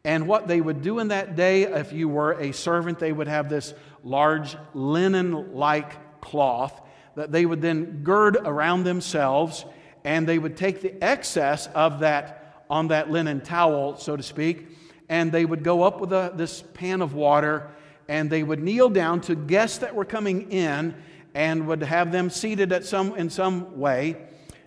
And 0.03 0.27
what 0.27 0.47
they 0.47 0.59
would 0.59 0.81
do 0.81 0.97
in 0.97 1.09
that 1.09 1.35
day, 1.35 1.63
if 1.63 1.93
you 1.93 2.09
were 2.09 2.33
a 2.33 2.53
servant, 2.53 2.97
they 2.97 3.11
would 3.11 3.27
have 3.27 3.49
this 3.49 3.75
large 4.03 4.57
linen 4.73 5.53
like 5.53 6.21
cloth 6.21 6.81
that 7.15 7.31
they 7.31 7.45
would 7.45 7.61
then 7.61 8.03
gird 8.03 8.37
around 8.37 8.83
themselves, 8.83 9.65
and 10.03 10.27
they 10.27 10.39
would 10.39 10.57
take 10.57 10.81
the 10.81 11.03
excess 11.03 11.67
of 11.67 11.99
that 11.99 12.65
on 12.69 12.87
that 12.87 13.11
linen 13.11 13.41
towel, 13.41 13.97
so 13.97 14.15
to 14.15 14.23
speak, 14.23 14.67
and 15.09 15.31
they 15.31 15.45
would 15.45 15.63
go 15.63 15.83
up 15.83 15.99
with 15.99 16.13
a, 16.13 16.31
this 16.35 16.61
pan 16.73 17.01
of 17.01 17.13
water, 17.13 17.69
and 18.07 18.29
they 18.29 18.43
would 18.43 18.61
kneel 18.61 18.89
down 18.89 19.21
to 19.21 19.35
guests 19.35 19.79
that 19.79 19.93
were 19.93 20.05
coming 20.05 20.51
in 20.51 20.95
and 21.33 21.67
would 21.67 21.83
have 21.83 22.11
them 22.11 22.29
seated 22.29 22.71
at 22.71 22.85
some, 22.85 23.15
in 23.15 23.29
some 23.29 23.79
way 23.79 24.17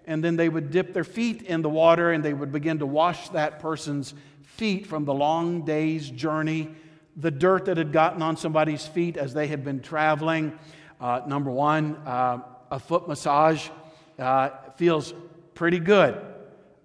and 0.06 0.22
then 0.22 0.36
they 0.36 0.48
would 0.48 0.70
dip 0.70 0.92
their 0.92 1.04
feet 1.04 1.42
in 1.42 1.62
the 1.62 1.68
water 1.68 2.12
and 2.12 2.24
they 2.24 2.34
would 2.34 2.52
begin 2.52 2.78
to 2.78 2.86
wash 2.86 3.28
that 3.30 3.60
person's 3.60 4.14
feet 4.42 4.86
from 4.86 5.04
the 5.04 5.14
long 5.14 5.64
day's 5.64 6.10
journey, 6.10 6.70
the 7.16 7.30
dirt 7.30 7.64
that 7.66 7.76
had 7.76 7.92
gotten 7.92 8.22
on 8.22 8.36
somebody's 8.36 8.86
feet 8.86 9.16
as 9.16 9.34
they 9.34 9.46
had 9.46 9.64
been 9.64 9.80
traveling. 9.80 10.56
Uh, 11.00 11.20
number 11.26 11.50
one, 11.50 11.96
uh, 12.06 12.38
a 12.70 12.78
foot 12.78 13.08
massage 13.08 13.68
uh, 14.18 14.50
feels 14.76 15.12
pretty 15.54 15.78
good. 15.78 16.20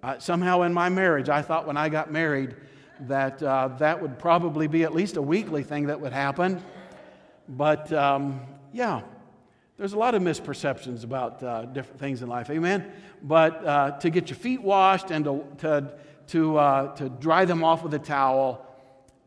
Uh, 0.01 0.17
somehow 0.17 0.63
in 0.63 0.73
my 0.73 0.89
marriage, 0.89 1.29
I 1.29 1.41
thought 1.41 1.67
when 1.67 1.77
I 1.77 1.89
got 1.89 2.11
married 2.11 2.55
that 3.01 3.41
uh, 3.41 3.69
that 3.79 4.01
would 4.01 4.17
probably 4.17 4.67
be 4.67 4.83
at 4.83 4.93
least 4.93 5.17
a 5.17 5.21
weekly 5.21 5.63
thing 5.63 5.87
that 5.87 5.99
would 6.01 6.13
happen. 6.13 6.61
But 7.47 7.91
um, 7.93 8.41
yeah, 8.73 9.01
there's 9.77 9.93
a 9.93 9.97
lot 9.97 10.15
of 10.15 10.21
misperceptions 10.21 11.03
about 11.03 11.41
uh, 11.41 11.65
different 11.65 11.99
things 11.99 12.21
in 12.21 12.29
life, 12.29 12.49
amen? 12.49 12.91
But 13.21 13.99
to 13.99 14.09
get 14.09 14.29
your 14.29 14.37
feet 14.37 14.61
washed 14.61 15.11
and 15.11 15.25
to, 15.25 15.45
to, 15.59 15.93
to, 16.27 16.93
to 16.97 17.09
dry 17.19 17.45
them 17.45 17.63
off 17.63 17.83
with 17.83 17.93
a 17.93 17.99
towel, 17.99 18.65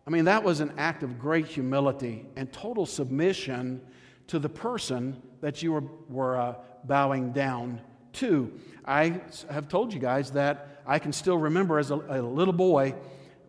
I 0.07 0.11
mean, 0.11 0.25
that 0.25 0.43
was 0.43 0.61
an 0.61 0.73
act 0.77 1.03
of 1.03 1.19
great 1.19 1.47
humility 1.47 2.27
and 2.37 2.53
total 2.53 2.87
submission 2.87 3.81
to 4.29 4.39
the 4.39 4.49
person 4.49 5.21
that 5.41 5.63
you 5.63 5.73
were, 5.73 5.85
were 6.09 6.37
uh, 6.37 6.55
bowing 6.85 7.33
down 7.33 7.81
to. 8.15 8.53
I 8.85 9.21
have 9.51 9.69
told 9.69 9.93
you 9.93 10.01
guys 10.01 10.31
that 10.33 10.83
I 10.87 10.99
can 10.99 11.13
still 11.13 11.39
remember 11.39 11.79
as 11.79 11.91
a, 11.91 11.97
a 11.97 12.21
little 12.21 12.55
boy, 12.55 12.95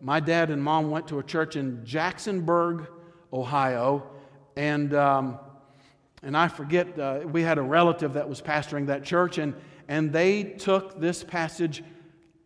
my 0.00 0.20
dad 0.20 0.50
and 0.50 0.62
mom 0.62 0.90
went 0.90 1.08
to 1.08 1.18
a 1.18 1.22
church 1.22 1.56
in 1.56 1.82
Jacksonburg, 1.84 2.86
Ohio, 3.32 4.08
and 4.56 4.94
um, 4.94 5.38
and 6.24 6.34
I 6.34 6.48
forget, 6.48 6.98
uh, 6.98 7.20
we 7.30 7.42
had 7.42 7.58
a 7.58 7.62
relative 7.62 8.14
that 8.14 8.26
was 8.26 8.40
pastoring 8.40 8.86
that 8.86 9.04
church, 9.04 9.36
and, 9.36 9.54
and 9.88 10.10
they 10.10 10.42
took 10.42 10.98
this 10.98 11.22
passage 11.22 11.84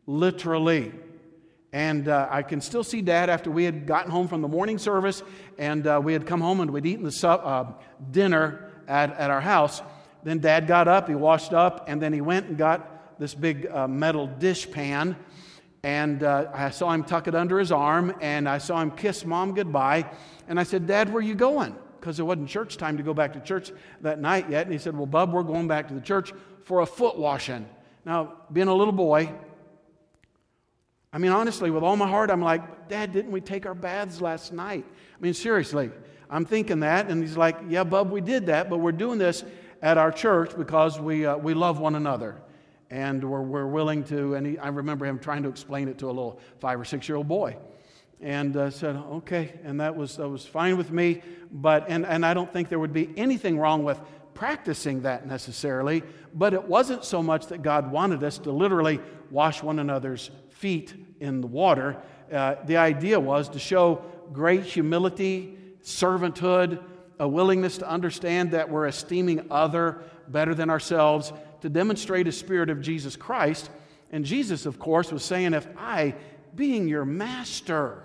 literally. 0.04 0.92
And 1.72 2.08
uh, 2.08 2.28
I 2.30 2.42
can 2.42 2.60
still 2.60 2.82
see 2.82 3.02
Dad 3.02 3.28
after 3.28 3.50
we 3.50 3.64
had 3.64 3.86
gotten 3.86 4.10
home 4.10 4.26
from 4.26 4.40
the 4.40 4.48
morning 4.48 4.78
service, 4.78 5.22
and 5.58 5.86
uh, 5.86 6.00
we 6.02 6.12
had 6.12 6.26
come 6.26 6.40
home 6.40 6.60
and 6.60 6.70
we'd 6.70 6.86
eaten 6.86 7.04
the 7.04 7.12
su- 7.12 7.28
uh, 7.28 7.72
dinner 8.10 8.70
at, 8.88 9.16
at 9.18 9.30
our 9.30 9.40
house. 9.40 9.82
Then 10.22 10.38
Dad 10.38 10.66
got 10.66 10.88
up, 10.88 11.08
he 11.08 11.14
washed 11.14 11.52
up, 11.52 11.84
and 11.88 12.00
then 12.00 12.12
he 12.12 12.20
went 12.20 12.46
and 12.46 12.56
got 12.56 13.18
this 13.18 13.34
big 13.34 13.66
uh, 13.66 13.86
metal 13.86 14.26
dish 14.26 14.70
pan. 14.70 15.16
And 15.82 16.22
uh, 16.22 16.50
I 16.54 16.70
saw 16.70 16.92
him 16.92 17.04
tuck 17.04 17.28
it 17.28 17.34
under 17.34 17.58
his 17.58 17.70
arm, 17.70 18.14
and 18.20 18.48
I 18.48 18.58
saw 18.58 18.80
him 18.80 18.90
kiss 18.90 19.24
Mom 19.24 19.54
goodbye. 19.54 20.10
And 20.48 20.58
I 20.58 20.62
said, 20.62 20.86
Dad, 20.86 21.12
where 21.12 21.18
are 21.18 21.22
you 21.22 21.34
going? 21.34 21.76
because 22.00 22.20
it 22.20 22.22
wasn't 22.22 22.48
church 22.48 22.76
time 22.76 22.96
to 22.96 23.02
go 23.02 23.12
back 23.12 23.32
to 23.32 23.40
church 23.40 23.72
that 24.00 24.20
night 24.20 24.48
yet. 24.48 24.62
And 24.62 24.72
he 24.72 24.78
said, 24.78 24.96
Well, 24.96 25.06
Bub, 25.06 25.32
we're 25.32 25.42
going 25.42 25.68
back 25.68 25.88
to 25.88 25.94
the 25.94 26.00
church 26.00 26.32
for 26.64 26.80
a 26.80 26.86
foot 26.86 27.18
washing. 27.18 27.68
Now, 28.04 28.34
being 28.52 28.68
a 28.68 28.74
little 28.74 28.92
boy, 28.92 29.32
I 31.18 31.20
mean, 31.20 31.32
honestly, 31.32 31.72
with 31.72 31.82
all 31.82 31.96
my 31.96 32.06
heart, 32.06 32.30
I'm 32.30 32.40
like, 32.40 32.88
Dad, 32.88 33.12
didn't 33.12 33.32
we 33.32 33.40
take 33.40 33.66
our 33.66 33.74
baths 33.74 34.20
last 34.20 34.52
night? 34.52 34.84
I 34.88 35.20
mean, 35.20 35.34
seriously, 35.34 35.90
I'm 36.30 36.44
thinking 36.44 36.78
that. 36.78 37.10
And 37.10 37.20
he's 37.20 37.36
like, 37.36 37.56
Yeah, 37.68 37.82
Bub, 37.82 38.12
we 38.12 38.20
did 38.20 38.46
that, 38.46 38.70
but 38.70 38.78
we're 38.78 38.92
doing 38.92 39.18
this 39.18 39.42
at 39.82 39.98
our 39.98 40.12
church 40.12 40.56
because 40.56 41.00
we, 41.00 41.26
uh, 41.26 41.36
we 41.36 41.54
love 41.54 41.80
one 41.80 41.96
another. 41.96 42.40
And 42.88 43.28
we're, 43.28 43.42
we're 43.42 43.66
willing 43.66 44.04
to, 44.04 44.36
and 44.36 44.46
he, 44.46 44.58
I 44.58 44.68
remember 44.68 45.06
him 45.06 45.18
trying 45.18 45.42
to 45.42 45.48
explain 45.48 45.88
it 45.88 45.98
to 45.98 46.06
a 46.06 46.14
little 46.14 46.38
five 46.60 46.78
or 46.78 46.84
six 46.84 47.08
year 47.08 47.16
old 47.16 47.26
boy. 47.26 47.56
And 48.20 48.56
uh, 48.56 48.70
said, 48.70 48.94
okay. 48.94 49.54
And 49.64 49.80
that 49.80 49.96
was, 49.96 50.18
that 50.18 50.28
was 50.28 50.46
fine 50.46 50.78
with 50.78 50.92
me. 50.92 51.22
But, 51.50 51.86
and, 51.88 52.06
and 52.06 52.24
I 52.24 52.32
don't 52.32 52.52
think 52.52 52.68
there 52.68 52.78
would 52.78 52.92
be 52.92 53.12
anything 53.16 53.58
wrong 53.58 53.82
with 53.82 54.00
practicing 54.34 55.02
that 55.02 55.26
necessarily. 55.26 56.04
But 56.32 56.54
it 56.54 56.62
wasn't 56.62 57.04
so 57.04 57.24
much 57.24 57.48
that 57.48 57.62
God 57.62 57.90
wanted 57.90 58.22
us 58.22 58.38
to 58.38 58.52
literally 58.52 59.00
wash 59.32 59.64
one 59.64 59.80
another's 59.80 60.30
feet 60.50 60.94
in 61.20 61.40
the 61.40 61.46
water. 61.46 61.96
Uh, 62.32 62.56
the 62.64 62.76
idea 62.76 63.18
was 63.18 63.48
to 63.50 63.58
show 63.58 64.02
great 64.32 64.64
humility, 64.64 65.56
servanthood, 65.82 66.82
a 67.18 67.26
willingness 67.26 67.78
to 67.78 67.88
understand 67.88 68.52
that 68.52 68.70
we're 68.70 68.86
esteeming 68.86 69.46
other 69.50 70.02
better 70.28 70.54
than 70.54 70.70
ourselves, 70.70 71.32
to 71.62 71.68
demonstrate 71.68 72.28
a 72.28 72.32
spirit 72.32 72.70
of 72.70 72.80
Jesus 72.80 73.16
Christ. 73.16 73.70
And 74.12 74.24
Jesus, 74.24 74.66
of 74.66 74.78
course, 74.78 75.10
was 75.10 75.24
saying, 75.24 75.54
If 75.54 75.66
I, 75.76 76.14
being 76.54 76.88
your 76.88 77.04
master, 77.04 78.04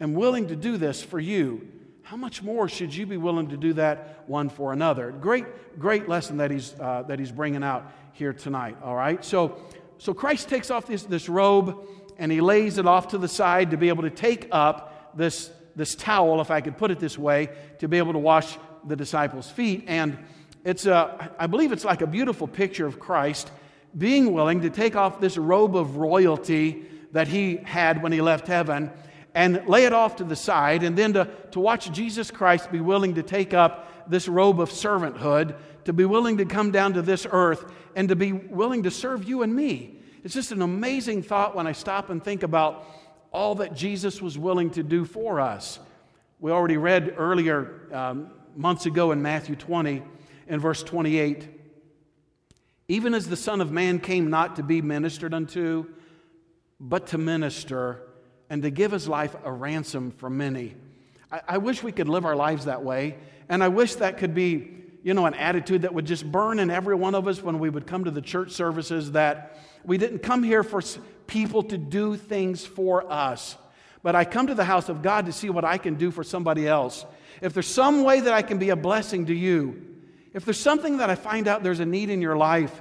am 0.00 0.14
willing 0.14 0.48
to 0.48 0.56
do 0.56 0.76
this 0.76 1.02
for 1.02 1.18
you, 1.18 1.68
how 2.02 2.16
much 2.16 2.42
more 2.42 2.68
should 2.68 2.94
you 2.94 3.06
be 3.06 3.16
willing 3.16 3.48
to 3.48 3.56
do 3.56 3.72
that 3.74 4.24
one 4.26 4.50
for 4.50 4.72
another? 4.72 5.10
Great, 5.10 5.78
great 5.78 6.08
lesson 6.08 6.36
that 6.36 6.50
he's, 6.50 6.78
uh, 6.78 7.02
that 7.08 7.18
he's 7.18 7.32
bringing 7.32 7.64
out 7.64 7.90
here 8.12 8.32
tonight, 8.32 8.76
all 8.82 8.94
right? 8.94 9.24
So, 9.24 9.56
so 9.96 10.12
Christ 10.12 10.48
takes 10.48 10.70
off 10.70 10.86
this, 10.86 11.04
this 11.04 11.28
robe 11.28 11.86
and 12.18 12.30
he 12.30 12.40
lays 12.40 12.78
it 12.78 12.86
off 12.86 13.08
to 13.08 13.18
the 13.18 13.28
side 13.28 13.70
to 13.70 13.76
be 13.76 13.88
able 13.88 14.02
to 14.02 14.10
take 14.10 14.48
up 14.52 15.16
this, 15.16 15.50
this 15.76 15.94
towel, 15.94 16.40
if 16.40 16.50
I 16.50 16.60
could 16.60 16.76
put 16.76 16.90
it 16.90 16.98
this 16.98 17.18
way, 17.18 17.48
to 17.78 17.88
be 17.88 17.98
able 17.98 18.12
to 18.12 18.18
wash 18.18 18.56
the 18.86 18.96
disciples' 18.96 19.50
feet. 19.50 19.84
And 19.86 20.18
it's 20.64 20.86
a, 20.86 21.32
I 21.38 21.46
believe 21.46 21.72
it's 21.72 21.84
like 21.84 22.02
a 22.02 22.06
beautiful 22.06 22.46
picture 22.46 22.86
of 22.86 22.98
Christ 22.98 23.50
being 23.96 24.32
willing 24.32 24.62
to 24.62 24.70
take 24.70 24.96
off 24.96 25.20
this 25.20 25.36
robe 25.36 25.76
of 25.76 25.96
royalty 25.96 26.84
that 27.12 27.28
he 27.28 27.56
had 27.58 28.02
when 28.02 28.12
he 28.12 28.20
left 28.20 28.48
heaven 28.48 28.90
and 29.34 29.66
lay 29.66 29.84
it 29.84 29.92
off 29.92 30.16
to 30.16 30.24
the 30.24 30.36
side, 30.36 30.84
and 30.84 30.96
then 30.96 31.12
to, 31.12 31.28
to 31.50 31.58
watch 31.58 31.90
Jesus 31.90 32.30
Christ 32.30 32.70
be 32.70 32.80
willing 32.80 33.14
to 33.14 33.22
take 33.22 33.52
up 33.52 34.08
this 34.08 34.28
robe 34.28 34.60
of 34.60 34.70
servanthood, 34.70 35.56
to 35.84 35.92
be 35.92 36.04
willing 36.04 36.36
to 36.36 36.44
come 36.44 36.70
down 36.70 36.92
to 36.94 37.02
this 37.02 37.26
earth, 37.30 37.64
and 37.96 38.08
to 38.08 38.16
be 38.16 38.32
willing 38.32 38.84
to 38.84 38.90
serve 38.92 39.24
you 39.24 39.42
and 39.42 39.54
me. 39.54 39.98
It's 40.24 40.34
just 40.34 40.50
an 40.50 40.62
amazing 40.62 41.22
thought 41.22 41.54
when 41.54 41.66
I 41.66 41.72
stop 41.72 42.10
and 42.10 42.22
think 42.22 42.42
about 42.42 42.84
all 43.30 43.54
that 43.56 43.74
Jesus 43.74 44.20
was 44.20 44.36
willing 44.36 44.70
to 44.70 44.82
do 44.82 45.04
for 45.04 45.40
us. 45.40 45.78
We 46.40 46.50
already 46.50 46.76
read 46.76 47.14
earlier, 47.16 47.88
um, 47.92 48.30
months 48.56 48.86
ago 48.86 49.12
in 49.12 49.22
Matthew 49.22 49.54
20, 49.54 50.02
in 50.48 50.60
verse 50.60 50.82
28 50.82 51.48
even 52.88 53.14
as 53.14 53.28
the 53.28 53.36
Son 53.36 53.60
of 53.60 53.72
Man 53.72 53.98
came 53.98 54.28
not 54.28 54.56
to 54.56 54.62
be 54.62 54.82
ministered 54.82 55.32
unto, 55.32 55.86
but 56.78 57.06
to 57.08 57.18
minister 57.18 58.02
and 58.50 58.62
to 58.62 58.70
give 58.70 58.92
his 58.92 59.08
life 59.08 59.34
a 59.42 59.50
ransom 59.50 60.10
for 60.10 60.28
many. 60.28 60.74
I, 61.32 61.40
I, 61.48 61.58
wish 61.58 61.82
we 61.82 61.92
could 61.92 62.08
live 62.08 62.26
our 62.26 62.36
lives 62.36 62.66
that 62.66 62.84
way. 62.84 63.16
And 63.48 63.64
I 63.64 63.68
wish 63.68 63.94
that 63.96 64.18
could 64.18 64.34
be, 64.34 64.83
you 65.04 65.12
know, 65.12 65.26
an 65.26 65.34
attitude 65.34 65.82
that 65.82 65.92
would 65.92 66.06
just 66.06 66.30
burn 66.30 66.58
in 66.58 66.70
every 66.70 66.94
one 66.94 67.14
of 67.14 67.28
us 67.28 67.42
when 67.42 67.58
we 67.58 67.68
would 67.68 67.86
come 67.86 68.04
to 68.04 68.10
the 68.10 68.22
church 68.22 68.50
services 68.52 69.12
that 69.12 69.58
we 69.84 69.98
didn't 69.98 70.20
come 70.20 70.42
here 70.42 70.64
for 70.64 70.82
people 71.26 71.62
to 71.62 71.76
do 71.76 72.16
things 72.16 72.64
for 72.64 73.12
us. 73.12 73.56
But 74.02 74.16
I 74.16 74.24
come 74.24 74.46
to 74.46 74.54
the 74.54 74.64
house 74.64 74.88
of 74.88 75.02
God 75.02 75.26
to 75.26 75.32
see 75.32 75.50
what 75.50 75.64
I 75.64 75.76
can 75.76 75.96
do 75.96 76.10
for 76.10 76.24
somebody 76.24 76.66
else. 76.66 77.04
If 77.42 77.52
there's 77.52 77.66
some 77.68 78.02
way 78.02 78.20
that 78.20 78.32
I 78.32 78.40
can 78.40 78.56
be 78.56 78.70
a 78.70 78.76
blessing 78.76 79.26
to 79.26 79.34
you, 79.34 79.82
if 80.32 80.46
there's 80.46 80.58
something 80.58 80.96
that 80.96 81.10
I 81.10 81.16
find 81.16 81.48
out 81.48 81.62
there's 81.62 81.80
a 81.80 81.86
need 81.86 82.08
in 82.08 82.22
your 82.22 82.36
life, 82.36 82.80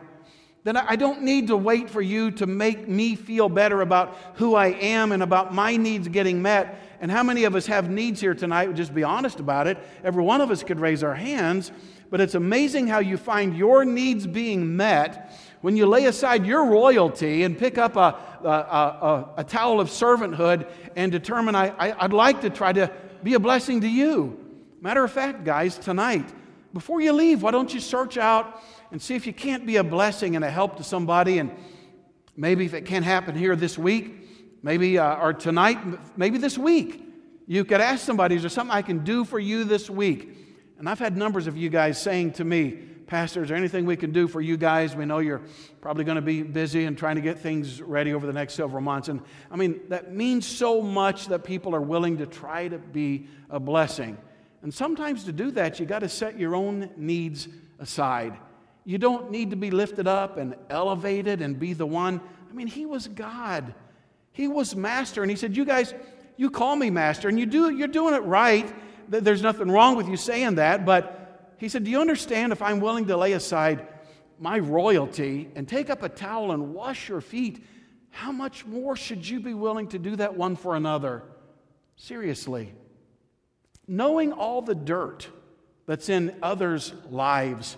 then 0.63 0.77
I 0.77 0.95
don't 0.95 1.23
need 1.23 1.47
to 1.47 1.57
wait 1.57 1.89
for 1.89 2.01
you 2.01 2.31
to 2.31 2.45
make 2.45 2.88
me 2.88 3.15
feel 3.15 3.49
better 3.49 3.81
about 3.81 4.17
who 4.36 4.55
I 4.55 4.67
am 4.67 5.12
and 5.12 5.21
about 5.21 5.53
my 5.53 5.75
needs 5.75 6.07
getting 6.07 6.41
met. 6.41 6.92
And 7.03 7.11
how 7.11 7.21
many 7.21 7.43
of 7.43 7.53
us 7.53 7.65
have 7.65 7.89
needs 7.89 8.21
here 8.21 8.33
tonight? 8.33 8.73
Just 8.75 8.95
be 8.95 9.03
honest 9.03 9.41
about 9.41 9.67
it. 9.67 9.77
Every 10.05 10.23
one 10.23 10.39
of 10.39 10.49
us 10.49 10.63
could 10.63 10.79
raise 10.79 11.03
our 11.03 11.13
hands. 11.13 11.69
But 12.09 12.21
it's 12.21 12.33
amazing 12.33 12.87
how 12.87 12.99
you 12.99 13.17
find 13.17 13.57
your 13.57 13.83
needs 13.83 14.25
being 14.25 14.77
met 14.77 15.37
when 15.59 15.75
you 15.75 15.85
lay 15.85 16.05
aside 16.05 16.45
your 16.45 16.65
royalty 16.65 17.43
and 17.43 17.57
pick 17.57 17.77
up 17.77 17.97
a, 17.97 18.17
a, 18.41 18.47
a, 18.47 19.29
a 19.39 19.43
towel 19.43 19.81
of 19.81 19.89
servanthood 19.89 20.65
and 20.95 21.11
determine, 21.11 21.55
I, 21.55 21.73
I, 21.77 22.05
I'd 22.05 22.13
like 22.13 22.39
to 22.39 22.49
try 22.49 22.71
to 22.71 22.89
be 23.21 23.33
a 23.33 23.39
blessing 23.39 23.81
to 23.81 23.89
you. 23.89 24.39
Matter 24.79 25.03
of 25.03 25.11
fact, 25.11 25.43
guys, 25.43 25.77
tonight, 25.77 26.33
before 26.73 27.01
you 27.01 27.11
leave, 27.11 27.43
why 27.43 27.51
don't 27.51 27.73
you 27.73 27.81
search 27.81 28.17
out 28.17 28.63
and 28.93 29.01
see 29.01 29.15
if 29.15 29.27
you 29.27 29.33
can't 29.33 29.65
be 29.65 29.75
a 29.75 29.83
blessing 29.83 30.37
and 30.37 30.45
a 30.45 30.49
help 30.49 30.77
to 30.77 30.85
somebody. 30.85 31.39
And 31.39 31.51
maybe 32.37 32.63
if 32.63 32.73
it 32.73 32.85
can't 32.85 33.03
happen 33.03 33.35
here 33.35 33.57
this 33.57 33.77
week, 33.77 34.22
maybe 34.63 34.97
uh, 34.97 35.17
or 35.17 35.34
tonight, 35.34 35.78
maybe 36.17 36.39
this 36.39 36.58
week, 36.58 37.02
you 37.45 37.65
could 37.65 37.82
ask 37.82 38.04
somebody, 38.04 38.36
is 38.36 38.41
there 38.41 38.49
something 38.49 38.76
I 38.76 38.82
can 38.82 39.04
do 39.04 39.26
for 39.26 39.38
you 39.38 39.65
this 39.65 39.89
week? 39.89 40.38
And 40.80 40.89
I've 40.89 40.99
had 40.99 41.15
numbers 41.15 41.45
of 41.45 41.56
you 41.56 41.69
guys 41.69 42.02
saying 42.02 42.34
to 42.34 42.43
me, 42.43 42.71
Pastor, 43.06 43.43
is 43.43 43.49
there 43.49 43.58
anything 43.58 43.86
we 43.86 43.97
can 43.97 44.12
do 44.12 44.28
for 44.28 44.41
you 44.41 44.58
guys? 44.58 44.95
We 44.95 45.06
know 45.06 45.19
you're 45.19 45.41
probably 45.82 46.04
going 46.06 46.15
to 46.15 46.21
be 46.21 46.41
busy 46.41 46.86
and 46.86 46.97
trying 46.97 47.15
to 47.15 47.21
get 47.21 47.38
things 47.38 47.82
ready 47.82 48.13
over 48.13 48.26
the 48.26 48.34
next 48.34 48.54
several 48.56 48.82
months. 48.82 49.10
And 49.10 49.21
I 49.52 49.56
mean, 49.56 49.82
that 49.89 50.13
means 50.13 50.47
so 50.47 50.82
much 50.82 51.28
that 51.28 51.43
people 51.43 51.76
are 51.76 51.82
willing 51.82 52.17
to 52.17 52.26
try 52.26 52.69
to 52.69 52.80
be 52.80 53.28
a 53.49 53.60
blessing. 53.60 54.17
And 54.62 54.73
sometimes 54.73 55.26
to 55.26 55.34
do 55.34 55.52
that, 55.52 55.80
you 55.80 55.86
got 55.86 55.99
to 55.99 56.10
set 56.10 56.39
your 56.39 56.56
own 56.56 56.89
needs 56.95 57.49
aside. 57.80 58.38
You 58.86 58.97
don't 58.97 59.30
need 59.30 59.49
to 59.52 59.58
be 59.58 59.69
lifted 59.69 60.08
up 60.08 60.38
and 60.38 60.56
elevated 60.69 61.41
and 61.41 61.60
be 61.60 61.73
the 61.73 61.86
one. 61.86 62.21
I 62.49 62.54
mean, 62.54 62.67
he 62.67 62.86
was 62.86 63.08
God. 63.08 63.73
He 64.33 64.47
was 64.47 64.75
master. 64.75 65.21
And 65.21 65.31
he 65.31 65.37
said, 65.37 65.55
You 65.55 65.65
guys, 65.65 65.93
you 66.35 66.49
call 66.49 66.75
me 66.75 66.89
master, 66.89 67.29
and 67.29 67.39
you 67.39 67.45
do, 67.45 67.69
you're 67.69 67.87
doing 67.87 68.13
it 68.13 68.23
right. 68.23 68.71
There's 69.07 69.41
nothing 69.41 69.69
wrong 69.69 69.95
with 69.95 70.07
you 70.07 70.17
saying 70.17 70.55
that. 70.55 70.85
But 70.85 71.55
he 71.57 71.69
said, 71.69 71.83
Do 71.83 71.91
you 71.91 72.01
understand 72.01 72.51
if 72.51 72.61
I'm 72.61 72.79
willing 72.79 73.07
to 73.07 73.17
lay 73.17 73.33
aside 73.33 73.87
my 74.39 74.59
royalty 74.59 75.49
and 75.55 75.67
take 75.67 75.89
up 75.89 76.03
a 76.03 76.09
towel 76.09 76.51
and 76.51 76.73
wash 76.73 77.07
your 77.07 77.21
feet, 77.21 77.63
how 78.09 78.31
much 78.31 78.65
more 78.65 78.95
should 78.95 79.27
you 79.27 79.39
be 79.39 79.53
willing 79.53 79.87
to 79.89 79.99
do 79.99 80.15
that 80.17 80.35
one 80.35 80.55
for 80.55 80.75
another? 80.75 81.23
Seriously. 81.95 82.73
Knowing 83.87 84.33
all 84.33 84.61
the 84.61 84.75
dirt 84.75 85.27
that's 85.85 86.09
in 86.09 86.35
others' 86.41 86.93
lives 87.09 87.77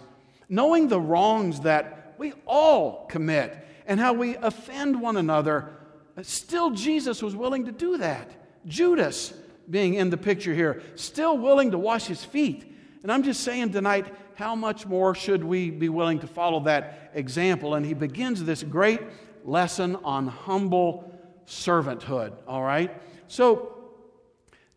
knowing 0.49 0.87
the 0.87 0.99
wrongs 0.99 1.61
that 1.61 2.15
we 2.17 2.33
all 2.45 3.05
commit 3.07 3.57
and 3.87 3.99
how 3.99 4.13
we 4.13 4.35
offend 4.37 4.99
one 4.99 5.17
another, 5.17 5.74
still 6.23 6.71
Jesus 6.71 7.21
was 7.21 7.35
willing 7.35 7.65
to 7.65 7.71
do 7.71 7.97
that. 7.97 8.31
Judas 8.65 9.33
being 9.69 9.95
in 9.95 10.09
the 10.09 10.17
picture 10.17 10.53
here, 10.53 10.81
still 10.95 11.37
willing 11.37 11.71
to 11.71 11.77
wash 11.77 12.05
his 12.05 12.23
feet. 12.23 12.71
And 13.03 13.11
I'm 13.11 13.23
just 13.23 13.43
saying 13.43 13.71
tonight, 13.71 14.07
how 14.35 14.55
much 14.55 14.85
more 14.85 15.15
should 15.15 15.43
we 15.43 15.69
be 15.69 15.89
willing 15.89 16.19
to 16.19 16.27
follow 16.27 16.61
that 16.61 17.11
example? 17.13 17.75
And 17.75 17.85
he 17.85 17.93
begins 17.93 18.43
this 18.43 18.63
great 18.63 19.01
lesson 19.43 19.95
on 19.97 20.27
humble 20.27 21.11
servanthood, 21.47 22.33
all 22.47 22.63
right? 22.63 22.91
So, 23.27 23.91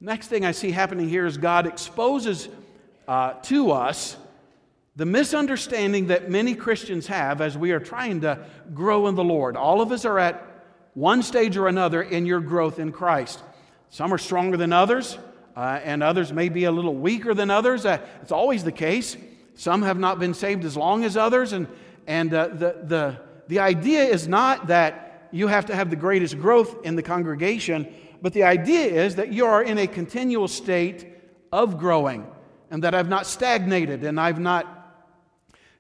next 0.01 0.29
thing 0.29 0.44
I 0.44 0.53
see 0.53 0.70
happening 0.70 1.09
here 1.09 1.27
is 1.27 1.38
God 1.38 1.66
exposes 1.66 2.48
uh, 3.07 3.33
to 3.44 3.72
us 3.72 4.16
the 4.96 5.07
misunderstanding 5.07 6.09
that 6.09 6.31
many 6.31 6.55
Christians 6.55 7.07
have 7.07 7.40
as 7.40 7.57
we 7.57 7.72
are 7.72 7.81
trying 7.81 8.20
to 8.22 8.44
grow 8.74 9.07
in 9.07 9.14
the 9.14 9.24
Lord. 9.24 9.57
All 9.57 9.81
of 9.81 9.92
us 9.92 10.05
are 10.05 10.18
at 10.18 10.44
one 10.98 11.22
stage 11.22 11.56
or 11.56 11.68
another 11.68 12.02
in 12.02 12.26
your 12.26 12.40
growth 12.40 12.80
in 12.80 12.90
Christ. 12.90 13.40
Some 13.88 14.12
are 14.12 14.18
stronger 14.18 14.56
than 14.56 14.72
others, 14.72 15.16
uh, 15.56 15.78
and 15.84 16.02
others 16.02 16.32
may 16.32 16.48
be 16.48 16.64
a 16.64 16.72
little 16.72 16.96
weaker 16.96 17.34
than 17.34 17.50
others. 17.50 17.87
Uh, 17.87 18.00
it's 18.20 18.32
always 18.32 18.64
the 18.64 18.72
case. 18.72 19.16
Some 19.54 19.82
have 19.82 19.96
not 19.96 20.18
been 20.18 20.34
saved 20.34 20.64
as 20.64 20.76
long 20.76 21.04
as 21.04 21.16
others, 21.16 21.52
and, 21.52 21.68
and 22.08 22.34
uh, 22.34 22.48
the, 22.48 22.76
the, 22.82 23.20
the 23.46 23.61
idea 23.61 24.02
is 24.02 24.26
not 24.26 24.66
that 24.66 25.28
you 25.30 25.46
have 25.46 25.66
to 25.66 25.76
have 25.76 25.88
the 25.88 25.96
greatest 25.96 26.37
growth 26.37 26.84
in 26.84 26.96
the 26.96 27.02
congregation, 27.02 27.87
but 28.20 28.32
the 28.32 28.42
idea 28.42 29.04
is 29.04 29.14
that 29.16 29.32
you 29.32 29.46
are 29.46 29.62
in 29.62 29.78
a 29.78 29.87
continual 29.87 30.48
state 30.48 31.06
of 31.52 31.78
growing, 31.78 32.26
and 32.72 32.82
that 32.82 32.96
I've 32.96 33.08
not 33.08 33.24
stagnated 33.24 34.02
and 34.02 34.20
I've 34.20 34.40
not 34.40 34.77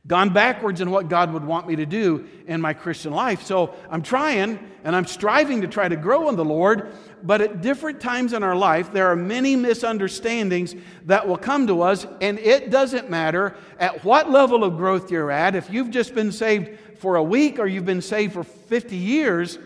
gone 0.08 0.32
backwards 0.32 0.80
in 0.80 0.90
what 0.90 1.08
God 1.08 1.32
would 1.34 1.44
want 1.44 1.68
me 1.68 1.76
to 1.76 1.86
do 1.86 2.26
in 2.46 2.62
my 2.62 2.72
Christian 2.72 3.12
life. 3.12 3.42
So 3.42 3.74
I'm 3.90 4.02
trying 4.02 4.58
and 4.82 4.96
I'm 4.96 5.04
striving 5.04 5.60
to 5.60 5.68
try 5.68 5.86
to 5.86 5.96
grow 5.96 6.30
in 6.30 6.36
the 6.36 6.44
Lord, 6.44 6.94
but 7.22 7.42
at 7.42 7.60
different 7.60 8.00
times 8.00 8.32
in 8.32 8.42
our 8.42 8.56
life, 8.56 8.90
there 8.90 9.08
are 9.08 9.16
many 9.16 9.54
misunderstandings 9.54 10.74
that 11.04 11.28
will 11.28 11.36
come 11.36 11.66
to 11.66 11.82
us, 11.82 12.06
and 12.22 12.38
it 12.38 12.70
doesn't 12.70 13.10
matter 13.10 13.54
at 13.78 14.02
what 14.02 14.30
level 14.30 14.64
of 14.64 14.78
growth 14.78 15.10
you're 15.10 15.30
at. 15.30 15.54
If 15.54 15.70
you've 15.70 15.90
just 15.90 16.14
been 16.14 16.32
saved 16.32 16.78
for 16.98 17.16
a 17.16 17.22
week 17.22 17.58
or 17.58 17.66
you've 17.66 17.84
been 17.84 18.00
saved 18.00 18.32
for 18.32 18.44
50 18.44 18.96
years, 18.96 19.58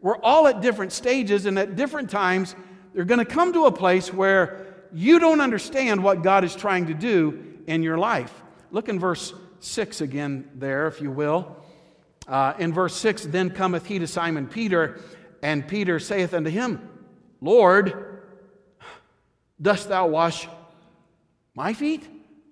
we're 0.00 0.16
all 0.22 0.46
at 0.46 0.62
different 0.62 0.92
stages, 0.92 1.44
and 1.44 1.58
at 1.58 1.76
different 1.76 2.08
times, 2.08 2.54
they're 2.94 3.04
going 3.04 3.18
to 3.18 3.26
come 3.26 3.52
to 3.52 3.66
a 3.66 3.72
place 3.72 4.12
where 4.14 4.66
you 4.94 5.18
don't 5.18 5.42
understand 5.42 6.02
what 6.02 6.22
God 6.22 6.42
is 6.42 6.56
trying 6.56 6.86
to 6.86 6.94
do 6.94 7.58
in 7.66 7.82
your 7.82 7.98
life. 7.98 8.32
Look 8.70 8.88
in 8.88 8.98
verse 8.98 9.34
6 9.60 10.00
again, 10.00 10.48
there, 10.54 10.86
if 10.86 11.00
you 11.00 11.10
will. 11.10 11.56
Uh, 12.26 12.54
in 12.58 12.72
verse 12.72 12.96
6, 12.96 13.26
then 13.26 13.50
cometh 13.50 13.86
he 13.86 13.98
to 13.98 14.06
Simon 14.06 14.46
Peter, 14.46 15.00
and 15.42 15.66
Peter 15.66 15.98
saith 15.98 16.34
unto 16.34 16.50
him, 16.50 16.88
Lord, 17.40 18.22
dost 19.60 19.88
thou 19.88 20.06
wash 20.06 20.48
my 21.54 21.72
feet? 21.72 22.08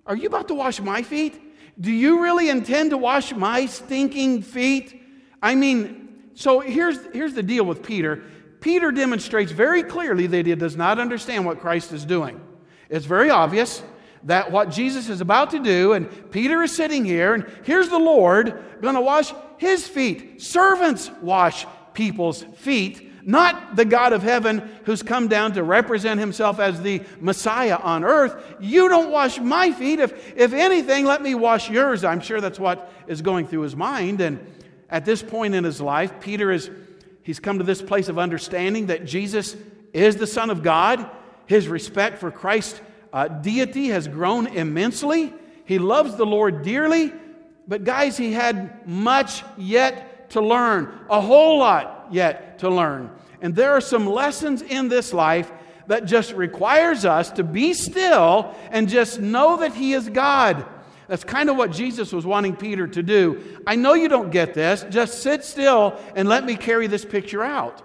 Are 0.07 0.17
you 0.17 0.27
about 0.27 0.49
to 0.49 0.55
wash 0.55 0.81
my 0.81 1.03
feet? 1.03 1.41
Do 1.81 1.93
you 1.93 2.23
really 2.23 2.49
intend 2.49 2.91
to 2.91 2.99
wash 2.99 3.33
my 3.33 3.67
stinking 3.67 4.43
feet? 4.43 5.01
I 5.43 5.55
mean, 5.55 6.31
so 6.35 6.61
here's, 6.61 6.99
here's 7.13 7.35
the 7.35 7.43
deal 7.43 7.65
with 7.65 7.83
Peter. 7.83 8.23
Peter 8.61 8.91
demonstrates 8.91 9.53
very 9.53 9.83
clearly 9.83 10.27
that 10.27 10.47
he 10.47 10.55
does 10.55 10.77
not 10.77 10.99
understand 10.99 11.45
what 11.47 11.61
Christ 11.61 11.93
is 11.93 12.05
doing. 12.05 12.41
It's 12.89 13.07
very 13.07 13.31
obvious 13.31 13.83
that 14.25 14.51
what 14.51 14.71
Jesus 14.71 15.09
is 15.09 15.21
about 15.21 15.51
to 15.51 15.59
do, 15.59 15.93
and 15.93 16.31
Peter 16.31 16.63
is 16.63 16.75
sitting 16.75 17.05
here, 17.05 17.35
and 17.35 17.47
here's 17.65 17.89
the 17.89 17.99
Lord 17.99 18.63
going 18.81 18.95
to 18.95 19.01
wash 19.01 19.33
his 19.59 19.87
feet. 19.87 20.43
Servants 20.43 21.11
wash 21.23 21.67
people's 21.95 22.43
feet 22.57 23.09
not 23.29 23.77
the 23.77 23.85
God 23.85 24.15
of 24.15 24.23
heaven 24.23 24.67
who's 24.85 25.03
come 25.03 25.29
down 25.29 25.53
to 25.53 25.63
represent 25.63 26.19
himself 26.19 26.59
as 26.59 26.81
the 26.81 27.03
Messiah 27.21 27.77
on 27.77 28.03
earth. 28.03 28.43
You 28.59 28.89
don't 28.89 29.11
wash 29.11 29.39
my 29.39 29.71
feet. 29.71 30.01
If, 30.01 30.35
if 30.35 30.55
anything, 30.55 31.05
let 31.05 31.21
me 31.21 31.35
wash 31.35 31.69
yours. 31.69 32.05
I'm 32.05 32.23
sure 32.23 32.41
that's 32.41 32.59
what 32.59 32.91
is 33.07 33.21
going 33.21 33.47
through 33.47 33.61
his 33.61 33.77
mind. 33.77 34.23
And 34.23 34.39
at 34.89 35.05
this 35.05 35.23
point 35.23 35.55
in 35.55 35.63
his 35.63 35.79
life, 35.79 36.21
Peter 36.21 36.51
is 36.51 36.71
he's 37.23 37.39
come 37.39 37.59
to 37.59 37.65
this 37.65 37.83
place 37.83 38.09
of 38.09 38.19
understanding 38.19 38.87
that 38.87 39.05
Jesus 39.05 39.57
is 39.93 40.17
the 40.17 40.27
Son 40.27 40.49
of 40.49 40.63
God. 40.63 41.11
His 41.45 41.69
respect 41.69 42.21
for 42.21 42.31
Christ's 42.31 42.81
uh, 43.13 43.29
deity 43.29 43.89
has 43.89 44.09
grown 44.09 44.47
immensely. 44.47 45.33
He 45.65 45.79
loves 45.79 46.17
the 46.17 46.27
Lord 46.27 46.63
dearly. 46.63 47.13
But, 47.67 47.85
guys, 47.85 48.17
he 48.17 48.33
had 48.33 48.87
much 48.87 49.43
yet 49.57 50.31
to 50.31 50.41
learn, 50.41 50.93
a 51.11 51.21
whole 51.21 51.59
lot 51.59 52.09
yet 52.11 52.59
to 52.61 52.71
learn. 52.71 53.11
And 53.41 53.55
there 53.55 53.73
are 53.73 53.81
some 53.81 54.07
lessons 54.07 54.63
in 54.63 54.89
this 54.89 55.13
life 55.13 55.53
that 55.87 56.05
just 56.05 56.33
requires 56.33 57.05
us 57.05 57.31
to 57.33 57.45
be 57.45 57.73
still 57.75 58.55
and 58.71 58.89
just 58.89 59.21
know 59.21 59.59
that 59.59 59.75
He 59.75 59.93
is 59.93 60.09
God. 60.09 60.67
That's 61.09 61.25
kind 61.25 61.49
of 61.49 61.57
what 61.57 61.71
Jesus 61.71 62.13
was 62.13 62.27
wanting 62.27 62.57
Peter 62.57 62.87
to 62.87 63.03
do. 63.03 63.63
I 63.67 63.77
know 63.77 63.95
you 63.95 64.09
don't 64.09 64.31
get 64.31 64.53
this. 64.53 64.85
Just 64.91 65.23
sit 65.23 65.45
still 65.45 65.99
and 66.15 66.29
let 66.29 66.45
me 66.45 66.57
carry 66.57 66.87
this 66.87 67.05
picture 67.05 67.43
out. 67.43 67.83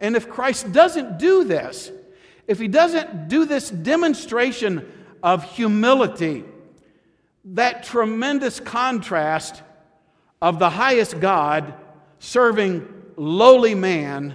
And 0.00 0.16
if 0.16 0.28
Christ 0.28 0.72
doesn't 0.72 1.18
do 1.18 1.44
this, 1.44 1.92
if 2.46 2.58
he 2.58 2.68
doesn't 2.68 3.28
do 3.28 3.44
this 3.44 3.70
demonstration 3.70 4.90
of 5.22 5.44
humility, 5.54 6.44
that 7.44 7.84
tremendous 7.84 8.60
contrast 8.60 9.62
of 10.40 10.58
the 10.58 10.70
highest 10.70 11.20
God 11.20 11.74
serving 12.18 12.86
lowly 13.16 13.74
man 13.74 14.34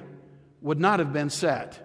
would 0.62 0.80
not 0.80 1.00
have 1.00 1.14
been 1.14 1.30
set. 1.30 1.84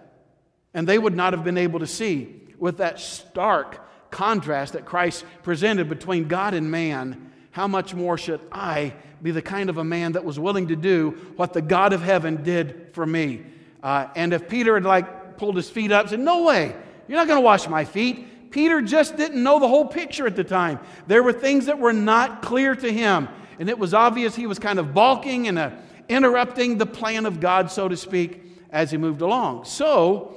And 0.73 0.87
they 0.87 0.97
would 0.97 1.15
not 1.15 1.33
have 1.33 1.43
been 1.43 1.57
able 1.57 1.79
to 1.79 1.87
see 1.87 2.41
with 2.57 2.77
that 2.77 2.99
stark 2.99 3.79
contrast 4.09 4.73
that 4.73 4.85
Christ 4.85 5.25
presented 5.43 5.89
between 5.89 6.27
God 6.27 6.53
and 6.53 6.71
man. 6.71 7.31
How 7.51 7.67
much 7.67 7.93
more 7.93 8.17
should 8.17 8.41
I 8.51 8.93
be 9.21 9.31
the 9.31 9.41
kind 9.41 9.69
of 9.69 9.77
a 9.77 9.83
man 9.83 10.13
that 10.13 10.25
was 10.25 10.39
willing 10.39 10.69
to 10.69 10.75
do 10.75 11.11
what 11.35 11.53
the 11.53 11.61
God 11.61 11.93
of 11.93 12.01
heaven 12.01 12.43
did 12.43 12.89
for 12.93 13.05
me? 13.05 13.43
Uh, 13.81 14.07
and 14.15 14.33
if 14.33 14.47
Peter 14.47 14.75
had 14.75 14.83
like 14.83 15.22
pulled 15.37 15.55
his 15.55 15.69
feet 15.69 15.91
up 15.91 16.01
and 16.01 16.09
said, 16.11 16.19
No 16.19 16.43
way, 16.43 16.75
you're 17.07 17.17
not 17.17 17.27
going 17.27 17.37
to 17.37 17.45
wash 17.45 17.67
my 17.67 17.85
feet. 17.85 18.51
Peter 18.51 18.81
just 18.81 19.17
didn't 19.17 19.41
know 19.41 19.59
the 19.59 19.67
whole 19.67 19.85
picture 19.85 20.27
at 20.27 20.35
the 20.35 20.43
time. 20.43 20.79
There 21.07 21.23
were 21.23 21.33
things 21.33 21.65
that 21.65 21.79
were 21.79 21.93
not 21.93 22.43
clear 22.43 22.75
to 22.75 22.91
him. 22.91 23.27
And 23.59 23.67
it 23.67 23.77
was 23.77 23.93
obvious 23.93 24.35
he 24.35 24.47
was 24.47 24.59
kind 24.59 24.79
of 24.79 24.93
balking 24.93 25.47
and 25.47 25.57
uh, 25.57 25.71
interrupting 26.07 26.77
the 26.77 26.85
plan 26.85 27.25
of 27.25 27.39
God, 27.39 27.71
so 27.71 27.87
to 27.87 27.97
speak 27.97 28.43
as 28.69 28.91
he 28.91 28.97
moved 28.97 29.21
along. 29.21 29.65
So, 29.65 30.35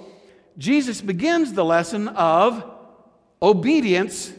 Jesus 0.58 1.00
begins 1.00 1.52
the 1.52 1.64
lesson 1.64 2.08
of 2.08 2.64
obedience 3.42 4.32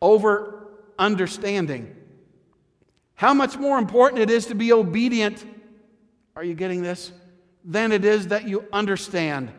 over 0.00 0.68
understanding. 0.98 1.94
How 3.14 3.34
much 3.34 3.58
more 3.58 3.78
important 3.78 4.22
it 4.22 4.30
is 4.30 4.46
to 4.46 4.54
be 4.54 4.72
obedient, 4.72 5.44
are 6.34 6.44
you 6.44 6.54
getting 6.54 6.82
this? 6.82 7.12
Than 7.64 7.92
it 7.92 8.04
is 8.04 8.28
that 8.28 8.48
you 8.48 8.64
understand. 8.72 9.52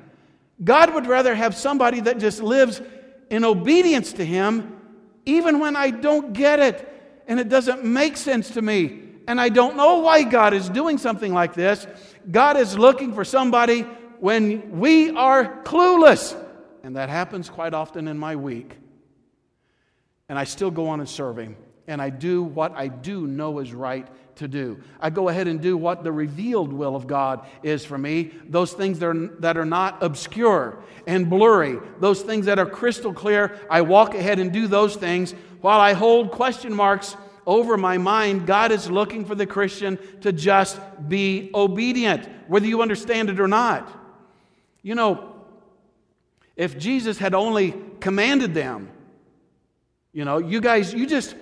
God 0.63 0.93
would 0.93 1.07
rather 1.07 1.35
have 1.35 1.55
somebody 1.55 2.01
that 2.01 2.19
just 2.19 2.41
lives 2.41 2.81
in 3.29 3.43
obedience 3.43 4.13
to 4.13 4.25
Him, 4.25 4.79
even 5.25 5.59
when 5.59 5.75
I 5.75 5.89
don't 5.89 6.33
get 6.33 6.59
it 6.59 6.91
and 7.27 7.39
it 7.39 7.49
doesn't 7.49 7.83
make 7.83 8.17
sense 8.17 8.51
to 8.51 8.61
me 8.61 9.05
and 9.27 9.41
I 9.41 9.49
don't 9.49 9.75
know 9.75 9.99
why 9.99 10.23
God 10.23 10.53
is 10.53 10.69
doing 10.69 10.97
something 10.97 11.33
like 11.33 11.53
this. 11.53 11.87
God 12.29 12.57
is 12.57 12.77
looking 12.77 13.13
for 13.13 13.25
somebody 13.25 13.81
when 14.19 14.79
we 14.79 15.11
are 15.11 15.63
clueless. 15.63 16.39
And 16.83 16.95
that 16.95 17.09
happens 17.09 17.49
quite 17.49 17.73
often 17.73 18.07
in 18.07 18.17
my 18.17 18.35
week. 18.35 18.77
And 20.29 20.37
I 20.37 20.43
still 20.43 20.71
go 20.71 20.89
on 20.89 20.99
and 20.99 21.09
serve 21.09 21.39
Him. 21.39 21.57
And 21.87 22.01
I 22.01 22.09
do 22.09 22.43
what 22.43 22.73
I 22.75 22.87
do 22.87 23.27
know 23.27 23.59
is 23.59 23.73
right 23.73 24.07
to 24.35 24.47
do. 24.47 24.81
I 24.99 25.09
go 25.09 25.29
ahead 25.29 25.47
and 25.47 25.61
do 25.61 25.77
what 25.77 26.03
the 26.03 26.11
revealed 26.11 26.73
will 26.73 26.95
of 26.95 27.07
God 27.07 27.45
is 27.63 27.85
for 27.85 27.97
me. 27.97 28.31
Those 28.47 28.73
things 28.73 28.99
that 28.99 29.07
are, 29.07 29.27
that 29.39 29.57
are 29.57 29.65
not 29.65 30.01
obscure 30.03 30.79
and 31.07 31.29
blurry, 31.29 31.77
those 31.99 32.21
things 32.21 32.45
that 32.47 32.59
are 32.59 32.65
crystal 32.65 33.13
clear, 33.13 33.59
I 33.69 33.81
walk 33.81 34.13
ahead 34.13 34.39
and 34.39 34.51
do 34.51 34.67
those 34.67 34.95
things 34.95 35.33
while 35.61 35.79
I 35.79 35.93
hold 35.93 36.31
question 36.31 36.73
marks 36.73 37.15
over 37.47 37.77
my 37.77 37.97
mind, 37.97 38.47
God 38.47 38.71
is 38.71 38.89
looking 38.89 39.25
for 39.25 39.35
the 39.35 39.45
Christian 39.45 39.99
to 40.21 40.31
just 40.31 40.79
be 41.07 41.51
obedient, 41.53 42.27
whether 42.47 42.65
you 42.65 42.81
understand 42.81 43.29
it 43.29 43.39
or 43.39 43.47
not. 43.47 43.91
You 44.81 44.95
know, 44.95 45.35
if 46.55 46.77
Jesus 46.77 47.17
had 47.17 47.33
only 47.33 47.75
commanded 47.99 48.53
them, 48.53 48.89
you 50.11 50.25
know, 50.25 50.37
you 50.37 50.61
guys, 50.61 50.93
you 50.93 51.05
just, 51.05 51.35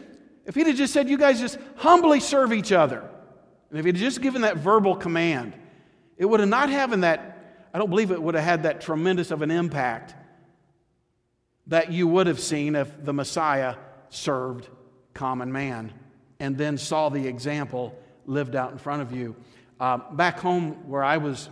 if 0.45 0.55
he'd 0.55 0.67
have 0.67 0.75
just 0.75 0.93
said, 0.93 1.09
you 1.09 1.17
guys 1.17 1.39
just 1.39 1.57
humbly 1.75 2.19
serve 2.19 2.53
each 2.53 2.71
other, 2.71 3.09
and 3.69 3.79
if 3.79 3.85
he'd 3.85 3.95
just 3.95 4.21
given 4.21 4.41
that 4.41 4.57
verbal 4.57 4.95
command, 4.95 5.53
it 6.17 6.25
would 6.25 6.39
have 6.39 6.49
not 6.49 6.69
having 6.69 7.01
that, 7.01 7.67
I 7.73 7.77
don't 7.77 7.89
believe 7.89 8.11
it 8.11 8.21
would 8.21 8.35
have 8.35 8.43
had 8.43 8.63
that 8.63 8.81
tremendous 8.81 9.31
of 9.31 9.41
an 9.41 9.51
impact 9.51 10.15
that 11.67 11.91
you 11.91 12.07
would 12.07 12.27
have 12.27 12.39
seen 12.39 12.75
if 12.75 13.03
the 13.03 13.13
Messiah 13.13 13.75
served 14.09 14.67
common 15.13 15.51
man, 15.51 15.91
and 16.39 16.57
then 16.57 16.77
saw 16.77 17.09
the 17.09 17.27
example 17.27 17.97
lived 18.25 18.55
out 18.55 18.71
in 18.71 18.77
front 18.77 19.01
of 19.01 19.15
you. 19.15 19.35
Uh, 19.79 19.97
back 20.11 20.39
home 20.39 20.89
where 20.89 21.03
I 21.03 21.17
was 21.17 21.49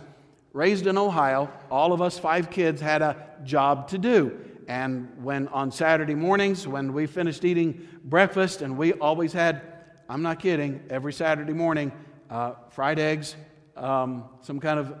raised 0.52 0.86
in 0.86 0.98
Ohio, 0.98 1.50
all 1.70 1.92
of 1.92 2.02
us 2.02 2.18
five 2.18 2.50
kids 2.50 2.80
had 2.80 3.02
a 3.02 3.16
job 3.44 3.88
to 3.88 3.98
do. 3.98 4.38
And 4.72 5.22
when 5.22 5.48
on 5.48 5.70
Saturday 5.70 6.14
mornings, 6.14 6.66
when 6.66 6.94
we 6.94 7.06
finished 7.06 7.44
eating 7.44 7.86
breakfast, 8.04 8.62
and 8.62 8.78
we 8.78 8.94
always 8.94 9.30
had, 9.30 9.60
I'm 10.08 10.22
not 10.22 10.38
kidding, 10.38 10.82
every 10.88 11.12
Saturday 11.12 11.52
morning, 11.52 11.92
uh, 12.30 12.54
fried 12.70 12.98
eggs, 12.98 13.36
um, 13.76 14.24
some 14.40 14.58
kind 14.60 14.78
of, 14.78 14.94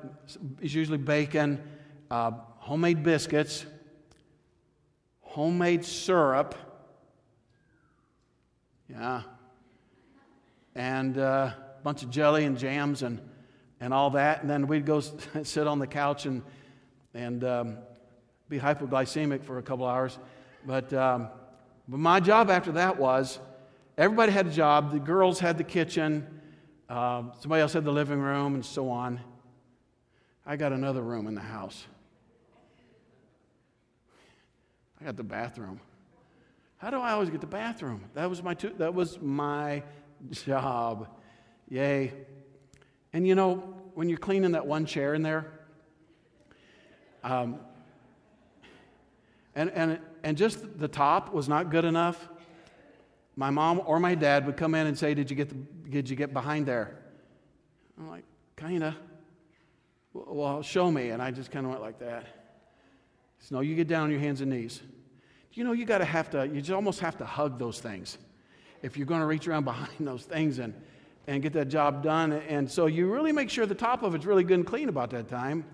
it's 0.60 0.74
usually 0.74 0.98
bacon, 0.98 1.58
uh, 2.10 2.32
homemade 2.58 3.02
biscuits, 3.02 3.64
homemade 5.22 5.86
syrup, 5.86 6.54
yeah. 8.90 9.22
And 10.74 11.16
uh, 11.16 11.50
a 11.78 11.82
bunch 11.82 12.02
of 12.02 12.10
jelly 12.10 12.44
and 12.44 12.58
jams 12.58 13.02
and, 13.02 13.26
and 13.80 13.94
all 13.94 14.10
that. 14.10 14.42
And 14.42 14.50
then 14.50 14.66
we'd 14.66 14.84
go 14.84 15.00
sit 15.44 15.66
on 15.66 15.78
the 15.78 15.86
couch 15.86 16.26
and, 16.26 16.42
and 17.14 17.42
um, 17.42 17.78
be 18.52 18.60
hypoglycemic 18.60 19.42
for 19.42 19.56
a 19.56 19.62
couple 19.62 19.86
hours. 19.86 20.18
But, 20.66 20.92
um, 20.92 21.28
but 21.88 21.96
my 21.96 22.20
job 22.20 22.50
after 22.50 22.72
that 22.72 22.98
was 22.98 23.38
everybody 23.96 24.30
had 24.30 24.46
a 24.46 24.50
job. 24.50 24.92
The 24.92 25.00
girls 25.00 25.40
had 25.40 25.56
the 25.56 25.64
kitchen, 25.64 26.26
uh, 26.88 27.22
somebody 27.40 27.62
else 27.62 27.72
had 27.72 27.84
the 27.84 27.92
living 27.92 28.20
room, 28.20 28.54
and 28.54 28.64
so 28.64 28.90
on. 28.90 29.20
I 30.44 30.56
got 30.56 30.72
another 30.72 31.00
room 31.00 31.26
in 31.26 31.34
the 31.34 31.40
house. 31.40 31.86
I 35.00 35.06
got 35.06 35.16
the 35.16 35.24
bathroom. 35.24 35.80
How 36.76 36.90
do 36.90 37.00
I 37.00 37.12
always 37.12 37.30
get 37.30 37.40
the 37.40 37.46
bathroom? 37.46 38.04
That 38.12 38.28
was 38.28 38.42
my, 38.42 38.52
two, 38.52 38.74
that 38.76 38.92
was 38.92 39.18
my 39.20 39.82
job. 40.30 41.08
Yay. 41.70 42.12
And 43.14 43.26
you 43.26 43.34
know, 43.34 43.56
when 43.94 44.10
you're 44.10 44.18
cleaning 44.18 44.52
that 44.52 44.66
one 44.66 44.84
chair 44.84 45.14
in 45.14 45.22
there, 45.22 45.46
um, 47.24 47.60
and, 49.54 49.70
and, 49.70 49.98
and 50.22 50.36
just 50.36 50.78
the 50.78 50.88
top 50.88 51.32
was 51.32 51.48
not 51.48 51.70
good 51.70 51.84
enough, 51.84 52.28
my 53.36 53.50
mom 53.50 53.82
or 53.86 53.98
my 53.98 54.14
dad 54.14 54.46
would 54.46 54.56
come 54.56 54.74
in 54.74 54.86
and 54.86 54.98
say, 54.98 55.14
Did 55.14 55.30
you 55.30 55.36
get, 55.36 55.48
the, 55.48 55.54
did 55.90 56.08
you 56.08 56.16
get 56.16 56.32
behind 56.32 56.66
there? 56.66 56.98
I'm 57.98 58.08
like, 58.08 58.24
Kinda. 58.56 58.96
Well, 60.14 60.62
show 60.62 60.90
me. 60.90 61.10
And 61.10 61.22
I 61.22 61.30
just 61.30 61.50
kind 61.50 61.64
of 61.64 61.70
went 61.70 61.82
like 61.82 61.98
that. 62.00 62.26
So, 63.40 63.56
no, 63.56 63.60
you 63.60 63.74
get 63.74 63.88
down 63.88 64.04
on 64.04 64.10
your 64.10 64.20
hands 64.20 64.42
and 64.42 64.50
knees. 64.50 64.82
You 65.52 65.64
know, 65.64 65.72
you 65.72 65.84
got 65.84 65.98
to 65.98 66.04
have 66.04 66.30
to, 66.30 66.46
you 66.46 66.60
just 66.60 66.70
almost 66.70 67.00
have 67.00 67.16
to 67.18 67.24
hug 67.24 67.58
those 67.58 67.80
things 67.80 68.18
if 68.82 68.96
you're 68.96 69.06
going 69.06 69.20
to 69.20 69.26
reach 69.26 69.48
around 69.48 69.64
behind 69.66 70.06
those 70.06 70.24
things 70.24 70.58
and, 70.58 70.74
and 71.26 71.42
get 71.42 71.52
that 71.54 71.68
job 71.68 72.02
done. 72.02 72.32
And 72.32 72.70
so 72.70 72.86
you 72.86 73.10
really 73.10 73.32
make 73.32 73.48
sure 73.50 73.64
the 73.64 73.74
top 73.74 74.02
of 74.02 74.14
it's 74.14 74.26
really 74.26 74.44
good 74.44 74.58
and 74.58 74.66
clean 74.66 74.88
about 74.88 75.10
that 75.10 75.28
time 75.28 75.64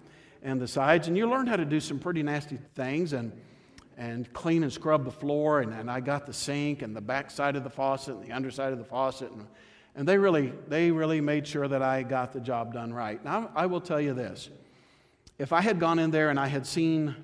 and 0.43 0.61
the 0.61 0.69
sides. 0.69 1.09
And 1.09 1.17
you 1.17 1.29
learn 1.29 1.47
how 1.47 1.57
to 1.57 1.65
do 1.65 1.81
some 1.81 1.99
pretty 1.99 2.23
nasty 2.23 2.59
things 2.75 3.13
and, 3.13 3.33
and 3.99 4.33
clean 4.33 4.63
and 4.63 4.73
scrub 4.73 5.05
the 5.05 5.11
floor. 5.11 5.61
And, 5.61 5.75
and 5.75 5.91
I 5.91 6.01
got 6.01 6.25
the 6.25 6.33
sink 6.33 6.83
and 6.83 6.97
the 6.97 7.01
back 7.01 7.31
side 7.31 7.57
of 7.57 7.65
the 7.65 7.71
faucet 7.71 8.15
and 8.15 8.25
the 8.25 8.33
underside 8.33 8.73
of 8.73 8.79
the 8.79 8.85
faucet. 8.85 9.31
And, 9.33 9.47
and 9.97 10.09
they, 10.09 10.17
really, 10.17 10.53
they 10.69 10.93
really 10.93 11.21
made 11.21 11.47
sure 11.47 11.67
that 11.67 11.83
I 11.83 12.05
got 12.05 12.33
the 12.33 12.41
job 12.41 12.73
done 12.73 12.95
right. 12.95 13.23
Now, 13.23 13.51
I 13.57 13.67
will 13.67 13.81
tell 13.81 14.01
you 14.01 14.15
this 14.15 14.49
if 15.39 15.53
I 15.53 15.61
had 15.61 15.79
gone 15.81 15.99
in 15.99 16.11
there 16.11 16.31
and 16.31 16.39
I 16.39 16.47
had 16.47 16.65
seen 16.65 17.15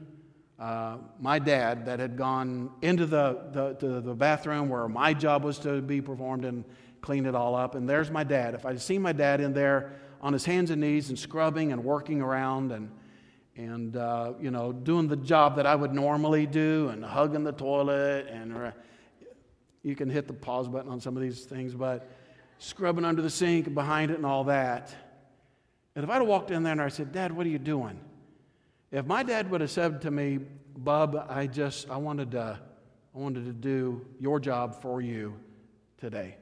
uh, 0.59 0.99
my 1.21 1.39
dad 1.39 1.87
that 1.87 2.01
had 2.01 2.17
gone 2.17 2.71
into 2.83 3.07
the, 3.07 3.77
the, 3.79 4.01
the 4.01 4.15
bathroom 4.15 4.69
where 4.69 4.89
my 4.89 5.15
job 5.15 5.45
was 5.45 5.59
to 5.61 5.81
be 5.81 6.01
performed 6.01 6.45
and 6.45 6.65
clean 7.01 7.27
it 7.27 7.35
all 7.35 7.55
up. 7.55 7.77
And 7.77 7.89
there's 7.89 8.11
my 8.11 8.25
dad. 8.25 8.55
If 8.55 8.67
I'd 8.67 8.81
seen 8.81 9.03
my 9.03 9.13
dad 9.13 9.41
in 9.41 9.53
there 9.53 9.93
on 10.21 10.33
his 10.33 10.45
hands 10.45 10.71
and 10.71 10.81
knees 10.81 11.09
and 11.09 11.19
scrubbing 11.19 11.71
and 11.73 11.85
working 11.85 12.21
around 12.21 12.73
and, 12.73 12.91
and 13.57 13.97
uh, 13.97 14.33
you 14.41 14.51
know, 14.51 14.73
doing 14.73 15.09
the 15.09 15.17
job 15.17 15.57
that 15.57 15.67
I 15.67 15.75
would 15.75 15.93
normally 15.93 16.47
do 16.47 16.89
and 16.93 17.05
hugging 17.05 17.45
the 17.45 17.53
toilet 17.53 18.27
and 18.29 18.57
uh, 18.57 18.71
you 19.83 19.95
can 19.95 20.09
hit 20.09 20.27
the 20.27 20.33
pause 20.33 20.67
button 20.67 20.91
on 20.91 21.01
some 21.01 21.17
of 21.17 21.23
these 21.23 21.45
things, 21.45 21.75
but 21.75 22.11
scrubbing 22.59 23.05
under 23.05 23.23
the 23.23 23.31
sink 23.31 23.67
and 23.67 23.75
behind 23.75 24.11
it 24.11 24.17
and 24.17 24.27
all 24.27 24.45
that. 24.45 24.95
And 25.95 26.03
if 26.03 26.11
I'd 26.11 26.17
have 26.17 26.27
walked 26.27 26.51
in 26.51 26.63
there 26.63 26.73
and 26.73 26.81
I 26.81 26.89
said, 26.89 27.13
Dad, 27.13 27.31
what 27.31 27.47
are 27.47 27.51
you 27.51 27.59
doing? 27.59 28.01
If 28.91 29.07
my 29.07 29.23
dad 29.23 29.51
would 29.51 29.61
have 29.61 29.71
said 29.71 30.01
to 30.03 30.11
me, 30.11 30.39
Bub, 30.77 31.27
I 31.29 31.47
just, 31.47 31.89
I 31.91 31.99
wanted 31.99 32.33
to, 32.33 32.59
I 33.15 33.19
wanted 33.19 33.45
to 33.45 33.53
do 33.53 34.05
your 34.19 34.41
job 34.41 34.81
for 34.81 35.01
you 35.01 35.35
today. 35.99 36.37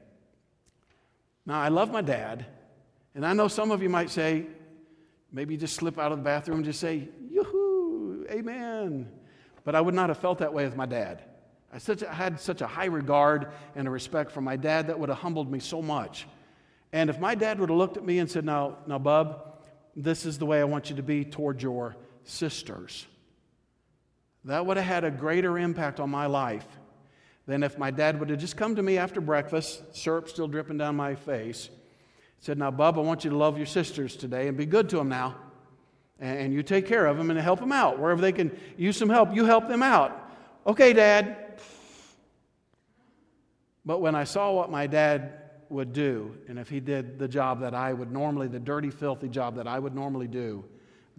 Now, 1.45 1.61
I 1.61 1.67
love 1.67 1.91
my 1.91 2.01
dad, 2.01 2.45
and 3.13 3.25
I 3.25 3.33
know 3.33 3.47
some 3.47 3.69
of 3.69 3.83
you 3.83 3.89
might 3.89 4.09
say, 4.09 4.45
maybe 5.33 5.57
just 5.57 5.75
slip 5.75 5.99
out 5.99 6.11
of 6.11 6.19
the 6.19 6.23
bathroom 6.23 6.57
and 6.57 6.65
just 6.65 6.79
say, 6.79 7.09
yoo-hoo, 7.29 8.25
amen. 8.29 9.09
But 9.65 9.75
I 9.75 9.81
would 9.81 9.95
not 9.95 10.09
have 10.09 10.19
felt 10.19 10.37
that 10.37 10.53
way 10.53 10.63
with 10.63 10.77
my 10.77 10.85
dad. 10.85 11.23
I, 11.73 11.79
such, 11.79 12.01
had 12.01 12.39
such 12.39 12.61
a 12.61 12.67
high 12.67 12.85
regard 12.85 13.51
and 13.75 13.87
a 13.87 13.91
respect 13.91 14.31
for 14.31 14.41
my 14.41 14.55
dad 14.55 14.87
that 14.87 14.99
would 14.99 15.09
have 15.09 15.17
humbled 15.17 15.51
me 15.51 15.59
so 15.59 15.81
much. 15.81 16.27
And 16.91 17.09
if 17.09 17.19
my 17.19 17.33
dad 17.33 17.59
would 17.59 17.69
have 17.69 17.77
looked 17.77 17.97
at 17.97 18.05
me 18.05 18.19
and 18.19 18.29
said, 18.29 18.45
now, 18.45 18.77
now, 18.85 18.99
Bub, 18.99 19.63
this 19.95 20.25
is 20.25 20.37
the 20.37 20.45
way 20.45 20.59
I 20.59 20.65
want 20.65 20.91
you 20.91 20.95
to 20.97 21.03
be 21.03 21.25
toward 21.25 21.61
your 21.61 21.95
sisters. 22.23 23.07
That 24.45 24.65
would 24.65 24.77
have 24.77 24.85
had 24.85 25.03
a 25.03 25.11
greater 25.11 25.57
impact 25.57 25.99
on 25.99 26.11
my 26.11 26.27
life 26.27 26.67
than 27.47 27.63
if 27.63 27.77
my 27.77 27.89
dad 27.89 28.19
would 28.19 28.29
have 28.29 28.39
just 28.39 28.55
come 28.55 28.75
to 28.75 28.83
me 28.83 28.97
after 28.97 29.19
breakfast, 29.19 29.95
syrup 29.95 30.29
still 30.29 30.47
dripping 30.47 30.77
down 30.77 30.95
my 30.95 31.15
face, 31.15 31.69
said, 32.43 32.57
Now, 32.57 32.71
Bub, 32.71 32.97
I 32.97 33.01
want 33.01 33.23
you 33.23 33.29
to 33.29 33.37
love 33.37 33.55
your 33.55 33.65
sisters 33.65 34.17
today 34.17 34.49
and 34.49 34.57
be 34.57 34.65
good 34.65 34.89
to 34.89 34.97
them 34.97 35.07
now. 35.07 35.37
And 36.19 36.53
you 36.53 36.61
take 36.61 36.85
care 36.85 37.05
of 37.05 37.17
them 37.17 37.29
and 37.29 37.39
help 37.39 37.61
them 37.61 37.71
out. 37.71 37.99
Wherever 37.99 38.19
they 38.19 38.33
can 38.33 38.51
use 38.75 38.97
some 38.97 39.07
help, 39.07 39.33
you 39.33 39.45
help 39.45 39.69
them 39.69 39.81
out. 39.81 40.29
Okay, 40.67 40.91
Dad. 40.91 41.61
But 43.85 44.01
when 44.01 44.13
I 44.13 44.25
saw 44.25 44.51
what 44.51 44.69
my 44.69 44.87
dad 44.87 45.39
would 45.69 45.93
do, 45.93 46.35
and 46.49 46.59
if 46.59 46.67
he 46.67 46.81
did 46.81 47.17
the 47.17 47.29
job 47.29 47.61
that 47.61 47.73
I 47.73 47.93
would 47.93 48.11
normally, 48.11 48.49
the 48.49 48.59
dirty, 48.59 48.89
filthy 48.89 49.29
job 49.29 49.55
that 49.55 49.67
I 49.67 49.79
would 49.79 49.95
normally 49.95 50.27
do, 50.27 50.65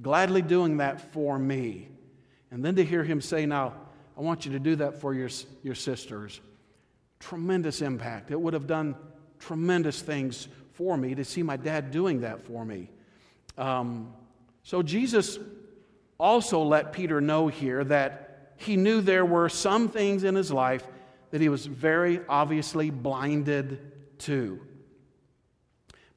gladly 0.03 0.43
doing 0.43 0.77
that 0.77 1.13
for 1.15 1.39
me. 1.39 1.89
And 2.51 2.63
then 2.63 2.77
to 2.77 2.85
hear 2.85 3.03
him 3.03 3.23
say, 3.23 3.47
Now, 3.47 3.73
I 4.19 4.21
want 4.21 4.45
you 4.45 4.53
to 4.53 4.59
do 4.59 4.77
that 4.77 5.01
for 5.01 5.15
your, 5.15 5.31
your 5.63 5.75
sisters. 5.75 6.43
Tremendous 7.19 7.81
impact. 7.81 8.31
It 8.31 8.39
would 8.39 8.53
have 8.53 8.67
done 8.67 8.95
tremendous 9.39 10.03
things 10.03 10.49
for 10.75 10.97
me 10.97 11.15
to 11.15 11.25
see 11.25 11.43
my 11.43 11.57
dad 11.57 11.91
doing 11.91 12.21
that 12.21 12.45
for 12.47 12.65
me. 12.65 12.91
Um, 13.57 14.13
so 14.63 14.83
Jesus 14.83 15.39
also 16.19 16.63
let 16.63 16.93
Peter 16.93 17.21
know 17.21 17.49
here 17.49 17.83
that 17.85 18.53
he 18.57 18.77
knew 18.77 19.01
there 19.01 19.25
were 19.25 19.49
some 19.49 19.89
things 19.89 20.25
in 20.25 20.35
his 20.35 20.51
life 20.51 20.87
that 21.31 21.41
he 21.41 21.49
was 21.49 21.67
very 21.67 22.21
obviously 22.29 22.91
blinded 22.91 23.93
to. 24.19 24.61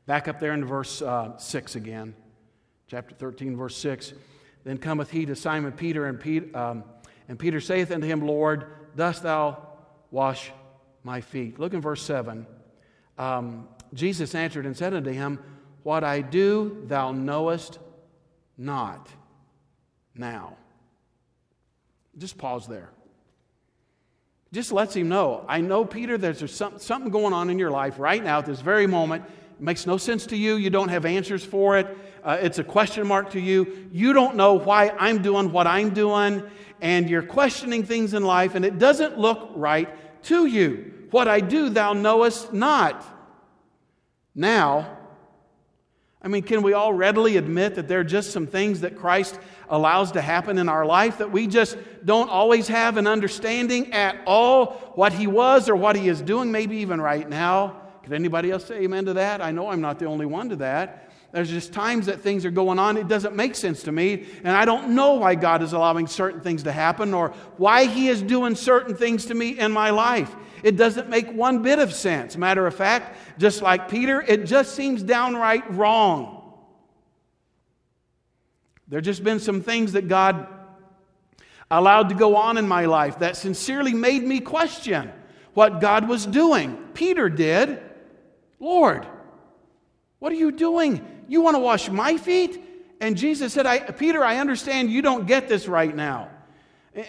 Back 0.06 0.28
up 0.28 0.40
there 0.40 0.54
in 0.54 0.64
verse 0.64 1.02
uh, 1.02 1.38
6 1.38 1.76
again 1.76 2.16
chapter 2.88 3.14
13, 3.16 3.58
verse 3.58 3.76
6. 3.78 4.14
Then 4.64 4.78
cometh 4.78 5.12
he 5.12 5.26
to 5.26 5.36
Simon 5.36 5.72
Peter, 5.72 6.06
and, 6.06 6.20
Peter, 6.20 6.58
um, 6.58 6.84
and 7.28 7.38
Peter 7.38 7.60
saith 7.60 7.92
unto 7.92 8.08
him, 8.08 8.26
Lord, 8.26 8.66
dost 8.96 9.24
thou 9.24 9.68
wash 10.10 10.52
my 11.04 11.22
feet? 11.22 11.60
Look 11.60 11.74
in 11.74 11.82
verse 11.82 12.02
7. 12.02 12.48
Um, 13.18 13.68
Jesus 13.94 14.36
answered 14.36 14.66
and 14.66 14.76
said 14.76 14.94
unto 14.94 15.12
him, 15.12 15.40
What 15.84 16.04
I 16.04 16.22
do 16.22 16.84
thou 16.86 17.12
knowest 17.12 17.80
not 18.58 19.10
now. 20.16 20.58
Just 22.18 22.38
pause 22.38 22.68
there. 22.68 22.90
Just 24.52 24.72
lets 24.72 24.96
him 24.96 25.10
know. 25.10 25.46
I 25.48 25.62
know, 25.62 25.86
Peter, 25.86 26.18
there's 26.18 26.52
something 26.52 27.12
going 27.12 27.34
on 27.34 27.50
in 27.50 27.60
your 27.60 27.70
life 27.70 28.00
right 28.00 28.24
now 28.24 28.40
at 28.40 28.46
this 28.46 28.62
very 28.62 28.88
moment. 28.88 29.26
It 29.26 29.62
makes 29.62 29.86
no 29.86 29.98
sense 29.98 30.26
to 30.28 30.38
you. 30.38 30.56
You 30.56 30.70
don't 30.70 30.90
have 30.90 31.06
answers 31.06 31.44
for 31.44 31.78
it 31.78 31.96
uh, 32.28 32.38
it's 32.42 32.60
a 32.60 32.64
question 32.64 33.08
mark 33.08 33.32
to 33.32 33.40
you. 33.40 33.90
You 33.94 34.12
don't 34.12 34.36
know 34.36 34.56
why 34.56 34.90
I'm 35.00 35.22
doing 35.22 35.54
what 35.54 35.66
I'm 35.66 35.92
doing, 35.92 36.44
and 36.82 37.10
you're 37.10 37.24
questioning 37.24 37.86
things 37.86 38.14
in 38.14 38.22
life, 38.22 38.54
and 38.54 38.66
it 38.66 38.78
doesn't 38.78 39.18
look 39.18 39.52
right 39.56 39.88
to 40.24 40.46
you. 40.46 41.08
What 41.12 41.30
I 41.30 41.40
do, 41.40 41.70
thou 41.70 41.94
knowest 41.94 42.52
not. 42.52 43.06
Now, 44.38 44.98
I 46.22 46.28
mean, 46.28 46.44
can 46.44 46.62
we 46.62 46.74
all 46.74 46.94
readily 46.94 47.38
admit 47.38 47.74
that 47.76 47.88
there 47.88 48.00
are 48.00 48.04
just 48.06 48.32
some 48.32 48.46
things 48.46 48.82
that 48.82 48.96
Christ 48.96 49.40
allows 49.68 50.12
to 50.12 50.22
happen 50.22 50.60
in 50.60 50.70
our 50.70 50.86
life 50.86 51.18
that 51.18 51.32
we 51.32 51.48
just 51.48 51.76
don't 52.06 52.30
always 52.30 52.68
have 52.68 52.98
an 52.98 53.08
understanding 53.08 53.94
at 53.94 54.16
all 54.28 54.92
what 54.94 55.12
He 55.12 55.26
was 55.26 55.68
or 55.68 55.76
what 55.76 55.96
He 55.96 56.08
is 56.08 56.22
doing, 56.22 56.52
maybe 56.52 56.78
even 56.78 57.02
right 57.02 57.28
now? 57.28 57.82
Could 58.04 58.14
anybody 58.14 58.52
else 58.52 58.66
say 58.66 58.84
amen 58.84 59.06
to 59.06 59.14
that? 59.14 59.42
I 59.42 59.52
know 59.52 59.70
I'm 59.70 59.82
not 59.82 59.98
the 59.98 60.06
only 60.06 60.28
one 60.28 60.50
to 60.50 60.56
that. 60.58 61.07
There's 61.38 61.52
just 61.52 61.72
times 61.72 62.08
that 62.08 62.22
things 62.22 62.46
are 62.46 62.50
going 62.50 62.80
on, 62.80 62.98
it 62.98 63.08
doesn't 63.08 63.36
make 63.36 63.54
sense 63.54 63.84
to 63.84 63.92
me, 63.92 64.26
and 64.44 64.58
I 64.58 64.66
don't 64.66 64.96
know 64.96 65.14
why 65.14 65.36
God 65.36 65.62
is 65.62 65.72
allowing 65.72 66.08
certain 66.08 66.42
things 66.42 66.64
to 66.64 66.72
happen 66.72 67.14
or 67.14 67.30
why 67.58 67.86
He 67.86 68.08
is 68.08 68.24
doing 68.24 68.56
certain 68.56 68.96
things 68.96 69.28
to 69.28 69.36
me 69.36 69.60
in 69.60 69.72
my 69.72 69.92
life. 69.92 70.36
It 70.64 70.78
doesn't 70.78 71.10
make 71.10 71.32
one 71.32 71.62
bit 71.62 71.78
of 71.78 71.94
sense. 71.94 72.36
Matter 72.38 72.66
of 72.66 72.74
fact, 72.74 73.20
just 73.38 73.62
like 73.62 73.88
Peter, 73.88 74.20
it 74.20 74.48
just 74.48 74.74
seems 74.74 75.04
downright 75.04 75.72
wrong. 75.72 76.58
There 78.88 79.00
just 79.00 79.24
been 79.24 79.40
some 79.40 79.62
things 79.62 79.92
that 79.92 80.08
God 80.08 80.48
allowed 81.70 82.10
to 82.10 82.16
go 82.16 82.36
on 82.36 82.58
in 82.58 82.68
my 82.68 82.86
life 82.86 83.20
that 83.20 83.38
sincerely 83.38 83.94
made 83.94 84.24
me 84.24 84.40
question 84.40 85.12
what 85.54 85.82
God 85.82 86.10
was 86.10 86.26
doing. 86.26 86.84
Peter 86.96 87.30
did. 87.30 87.80
Lord, 88.60 89.06
what 90.18 90.32
are 90.32 90.36
you 90.36 90.52
doing? 90.52 91.14
You 91.28 91.42
want 91.42 91.56
to 91.56 91.60
wash 91.60 91.90
my 91.90 92.18
feet? 92.18 92.64
And 93.00 93.16
Jesus 93.16 93.54
said, 93.54 93.66
I, 93.66 93.80
Peter, 93.80 94.24
I 94.24 94.38
understand 94.38 94.92
you 94.92 95.02
don't 95.02 95.28
get 95.28 95.48
this 95.48 95.68
right 95.68 95.96
now. 95.96 96.30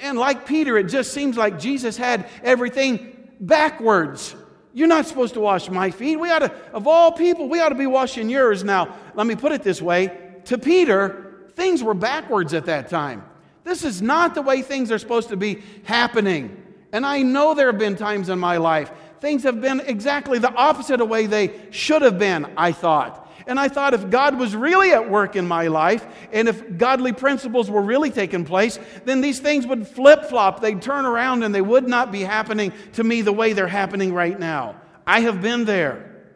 And 0.02 0.18
like 0.18 0.46
Peter, 0.46 0.76
it 0.76 0.84
just 0.84 1.12
seems 1.12 1.36
like 1.36 1.58
Jesus 1.58 1.96
had 1.96 2.28
everything 2.42 3.28
backwards. 3.40 4.34
You're 4.74 4.88
not 4.88 5.06
supposed 5.06 5.34
to 5.34 5.40
wash 5.40 5.70
my 5.70 5.90
feet. 5.90 6.16
We 6.16 6.30
ought 6.30 6.40
to, 6.40 6.52
of 6.72 6.86
all 6.86 7.12
people, 7.12 7.48
we 7.48 7.60
ought 7.60 7.70
to 7.70 7.74
be 7.74 7.86
washing 7.86 8.28
yours. 8.28 8.62
Now, 8.62 8.94
let 9.14 9.26
me 9.26 9.34
put 9.34 9.52
it 9.52 9.62
this 9.62 9.80
way 9.80 10.12
to 10.44 10.58
Peter, 10.58 11.50
things 11.54 11.82
were 11.82 11.94
backwards 11.94 12.54
at 12.54 12.66
that 12.66 12.88
time. 12.88 13.24
This 13.64 13.84
is 13.84 14.02
not 14.02 14.34
the 14.34 14.42
way 14.42 14.62
things 14.62 14.92
are 14.92 14.98
supposed 14.98 15.30
to 15.30 15.36
be 15.36 15.62
happening. 15.84 16.62
And 16.92 17.04
I 17.04 17.22
know 17.22 17.54
there 17.54 17.66
have 17.66 17.78
been 17.78 17.96
times 17.96 18.28
in 18.28 18.38
my 18.38 18.56
life 18.56 18.90
things 19.20 19.42
have 19.42 19.60
been 19.60 19.80
exactly 19.80 20.38
the 20.38 20.52
opposite 20.52 20.94
of 20.94 20.98
the 21.00 21.06
way 21.06 21.26
they 21.26 21.52
should 21.70 22.02
have 22.02 22.18
been, 22.18 22.46
I 22.56 22.72
thought. 22.72 23.27
And 23.48 23.58
I 23.58 23.68
thought 23.68 23.94
if 23.94 24.10
God 24.10 24.38
was 24.38 24.54
really 24.54 24.92
at 24.92 25.08
work 25.08 25.34
in 25.34 25.48
my 25.48 25.68
life 25.68 26.06
and 26.32 26.48
if 26.48 26.76
godly 26.76 27.14
principles 27.14 27.70
were 27.70 27.80
really 27.80 28.10
taking 28.10 28.44
place, 28.44 28.78
then 29.06 29.22
these 29.22 29.40
things 29.40 29.66
would 29.66 29.88
flip 29.88 30.26
flop. 30.26 30.60
They'd 30.60 30.82
turn 30.82 31.06
around 31.06 31.42
and 31.42 31.54
they 31.54 31.62
would 31.62 31.88
not 31.88 32.12
be 32.12 32.20
happening 32.20 32.74
to 32.92 33.02
me 33.02 33.22
the 33.22 33.32
way 33.32 33.54
they're 33.54 33.66
happening 33.66 34.12
right 34.12 34.38
now. 34.38 34.76
I 35.06 35.20
have 35.20 35.40
been 35.40 35.64
there. 35.64 36.26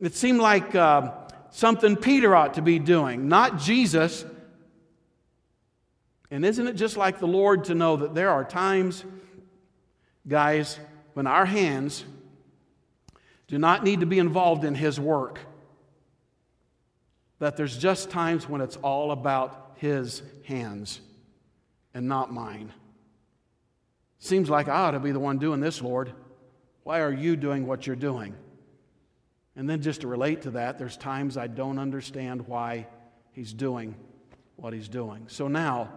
It 0.00 0.14
seemed 0.14 0.40
like 0.40 0.74
uh, 0.74 1.12
something 1.48 1.96
Peter 1.96 2.36
ought 2.36 2.54
to 2.54 2.62
be 2.62 2.78
doing, 2.78 3.28
not 3.28 3.58
Jesus. 3.58 4.26
And 6.30 6.44
isn't 6.44 6.66
it 6.66 6.74
just 6.74 6.98
like 6.98 7.20
the 7.20 7.26
Lord 7.26 7.64
to 7.64 7.74
know 7.74 7.96
that 7.96 8.14
there 8.14 8.28
are 8.28 8.44
times, 8.44 9.02
guys, 10.28 10.78
when 11.14 11.26
our 11.26 11.46
hands 11.46 12.04
do 13.48 13.56
not 13.56 13.82
need 13.82 14.00
to 14.00 14.06
be 14.06 14.18
involved 14.18 14.66
in 14.66 14.74
His 14.74 15.00
work? 15.00 15.40
That 17.42 17.56
there's 17.56 17.76
just 17.76 18.08
times 18.08 18.48
when 18.48 18.60
it's 18.60 18.76
all 18.82 19.10
about 19.10 19.72
His 19.74 20.22
hands. 20.44 21.00
and 21.92 22.06
not 22.06 22.32
mine. 22.32 22.72
Seems 24.18 24.48
like 24.48 24.68
I 24.68 24.76
ought 24.76 24.92
to 24.92 25.00
be 25.00 25.10
the 25.10 25.18
one 25.18 25.38
doing 25.38 25.60
this, 25.60 25.82
Lord. 25.82 26.12
Why 26.84 27.00
are 27.00 27.12
you 27.12 27.34
doing 27.34 27.66
what 27.66 27.84
you're 27.86 27.96
doing? 27.96 28.34
And 29.56 29.68
then, 29.68 29.82
just 29.82 30.02
to 30.02 30.06
relate 30.06 30.42
to 30.42 30.52
that, 30.52 30.78
there's 30.78 30.96
times 30.96 31.36
I 31.36 31.48
don't 31.48 31.80
understand 31.80 32.46
why 32.46 32.86
he's 33.32 33.52
doing 33.52 33.96
what 34.54 34.72
he's 34.72 34.88
doing. 34.88 35.24
So 35.26 35.48
now, 35.48 35.90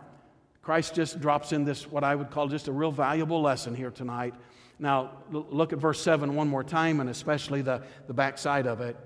Christ 0.63 0.95
just 0.95 1.21
drops 1.21 1.53
in 1.53 1.63
this, 1.63 1.89
what 1.89 2.03
I 2.03 2.15
would 2.15 2.31
call 2.31 2.47
just 2.47 2.67
a 2.67 2.73
real 2.73 2.91
valuable 2.91 3.41
lesson 3.41 3.75
here 3.75 3.91
tonight. 3.91 4.33
Now, 4.79 5.11
look 5.31 5.73
at 5.73 5.79
verse 5.79 6.01
7 6.01 6.35
one 6.35 6.47
more 6.47 6.63
time, 6.63 6.99
and 6.99 7.09
especially 7.09 7.61
the, 7.61 7.83
the 8.07 8.13
backside 8.15 8.65
of 8.65 8.81
it. 8.81 8.97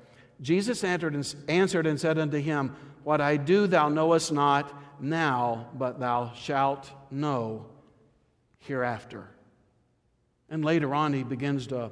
Jesus 0.41 0.83
answered 0.83 1.15
and, 1.15 1.99
said 1.99 2.17
unto 2.17 2.37
him, 2.37 2.75
What 3.03 3.21
I 3.21 3.37
do 3.37 3.67
thou 3.67 3.89
knowest 3.89 4.31
not 4.31 4.73
now, 5.01 5.67
but 5.73 5.99
thou 5.99 6.31
shalt 6.35 6.89
know 7.11 7.65
hereafter. 8.59 9.27
And 10.49 10.63
later 10.63 10.93
on, 10.95 11.13
he 11.13 11.23
begins 11.23 11.67
to 11.67 11.91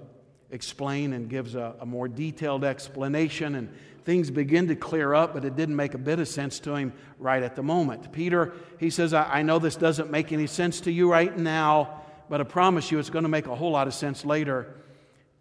explain 0.49 1.13
and 1.13 1.29
gives 1.29 1.55
a, 1.55 1.75
a, 1.79 1.85
more 1.85 2.07
detailed 2.07 2.63
explanation, 2.63 3.55
and 3.55 3.69
things 4.05 4.31
begin 4.31 4.67
to 4.67 4.75
clear 4.75 5.13
up, 5.13 5.33
but 5.33 5.43
it 5.43 5.55
didn't 5.55 5.75
make 5.75 5.93
a 5.93 5.97
bit 5.97 6.19
of 6.19 6.27
sense 6.27 6.59
to 6.59 6.75
him 6.75 6.93
right 7.19 7.43
at 7.43 7.55
the 7.55 7.63
moment. 7.63 8.11
Peter, 8.13 8.53
he 8.79 8.89
says, 8.89 9.13
I, 9.13 9.39
I 9.39 9.41
know 9.41 9.59
this 9.59 9.75
doesn't 9.75 10.09
make 10.09 10.31
any 10.31 10.47
sense 10.47 10.81
to 10.81 10.91
you 10.91 11.11
right 11.11 11.37
now, 11.37 12.01
but 12.29 12.39
I 12.39 12.45
promise 12.45 12.91
you 12.91 12.99
it's 12.99 13.09
going 13.09 13.23
to 13.23 13.29
make 13.29 13.47
a 13.47 13.55
whole 13.55 13.71
lot 13.71 13.87
of 13.87 13.93
sense 13.93 14.23
later. 14.23 14.73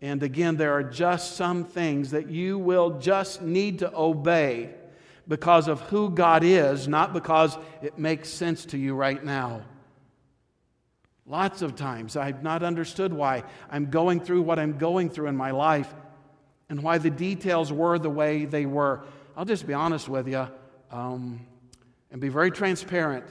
And 0.03 0.23
again, 0.23 0.57
there 0.57 0.73
are 0.75 0.83
just 0.83 1.37
some 1.37 1.65
things 1.65 2.11
that 2.11 2.29
you 2.29 2.59
will 2.59 2.99
just 2.99 3.41
need 3.41 3.79
to 3.79 3.97
obey 3.97 4.71
because 5.27 5.69
of 5.69 5.81
who 5.83 6.11
God 6.11 6.45
is, 6.45 6.87
not 6.87 7.13
because 7.13 7.57
it 7.83 7.99
makes 7.99 8.29
sense 8.29 8.67
to 8.67 8.79
you 8.79 8.95
right 8.95 9.23
now. 9.25 9.63
Lots 11.27 11.63
of 11.63 11.75
times 11.75 12.17
I've 12.17 12.43
not 12.43 12.63
understood 12.63 13.13
why 13.13 13.43
I'm 13.69 13.87
going 13.91 14.21
through 14.21 14.43
what 14.43 14.59
I'm 14.59 14.79
going 14.79 15.11
through 15.11 15.27
in 15.27 15.37
my 15.37 15.51
life 15.51 15.93
and 16.69 16.83
why 16.83 16.99
the 16.99 17.11
details 17.11 17.73
were 17.73 17.99
the 17.99 18.11
way 18.11 18.45
they 18.45 18.67
were. 18.67 19.03
I'll 19.37 19.45
just 19.45 19.67
be 19.67 19.75
honest 19.75 20.09
with 20.09 20.29
you 20.29 20.47
um, 20.93 21.45
and 22.13 22.21
be 22.21 22.29
very 22.29 22.53
transparent. 22.53 23.25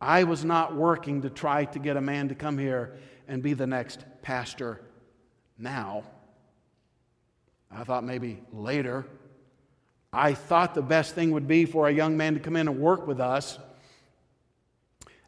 I 0.00 0.24
was 0.24 0.44
not 0.44 0.74
working 0.74 1.22
to 1.22 1.30
try 1.30 1.66
to 1.66 1.78
get 1.78 1.96
a 1.96 2.00
man 2.00 2.28
to 2.30 2.34
come 2.34 2.58
here 2.58 2.96
and 3.28 3.42
be 3.42 3.54
the 3.54 3.66
next 3.66 4.04
pastor 4.22 4.80
now. 5.58 6.04
I 7.70 7.84
thought 7.84 8.04
maybe 8.04 8.42
later. 8.52 9.04
I 10.12 10.34
thought 10.34 10.74
the 10.74 10.82
best 10.82 11.14
thing 11.14 11.32
would 11.32 11.48
be 11.48 11.64
for 11.64 11.88
a 11.88 11.92
young 11.92 12.16
man 12.16 12.34
to 12.34 12.40
come 12.40 12.56
in 12.56 12.68
and 12.68 12.80
work 12.80 13.06
with 13.06 13.20
us 13.20 13.58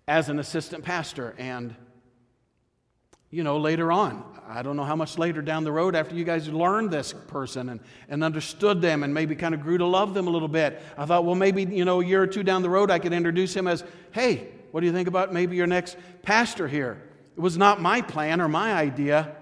as 0.07 0.29
an 0.29 0.39
assistant 0.39 0.85
pastor. 0.85 1.35
And, 1.39 1.75
you 3.31 3.43
know, 3.43 3.59
later 3.59 3.91
on, 3.91 4.25
I 4.49 4.63
don't 4.63 4.77
know 4.77 4.85
how 4.85 4.95
much 4.95 5.19
later 5.19 5.43
down 5.43 5.65
the 5.65 5.73
road 5.73 5.97
after 5.97 6.15
you 6.15 6.23
guys 6.23 6.49
learned 6.49 6.93
this 6.93 7.13
person 7.13 7.69
and, 7.69 7.81
and 8.09 8.23
understood 8.23 8.81
them 8.81 9.03
and 9.03 9.13
maybe 9.13 9.35
kind 9.35 9.55
of 9.55 9.61
grew 9.61 9.79
to 9.79 9.87
love 9.87 10.15
them 10.15 10.29
a 10.29 10.31
little 10.31 10.47
bit, 10.47 10.81
I 10.97 11.05
thought, 11.05 11.25
well, 11.25 11.35
maybe, 11.35 11.65
you 11.65 11.85
know, 11.85 12.01
a 12.01 12.05
year 12.05 12.23
or 12.23 12.29
two 12.29 12.45
down 12.45 12.63
the 12.63 12.71
road, 12.71 12.89
I 12.89 13.01
could 13.01 13.13
introduce 13.13 13.55
him 13.55 13.67
as, 13.67 13.83
hey, 14.13 14.47
what 14.71 14.81
do 14.81 14.87
you 14.87 14.93
think 14.93 15.09
about 15.09 15.33
maybe 15.33 15.57
your 15.57 15.67
next 15.67 15.97
pastor 16.23 16.69
here? 16.69 17.03
It 17.37 17.41
was 17.41 17.59
not 17.59 17.81
my 17.81 18.03
plan 18.03 18.41
or 18.41 18.47
my 18.47 18.73
idea 18.73 19.35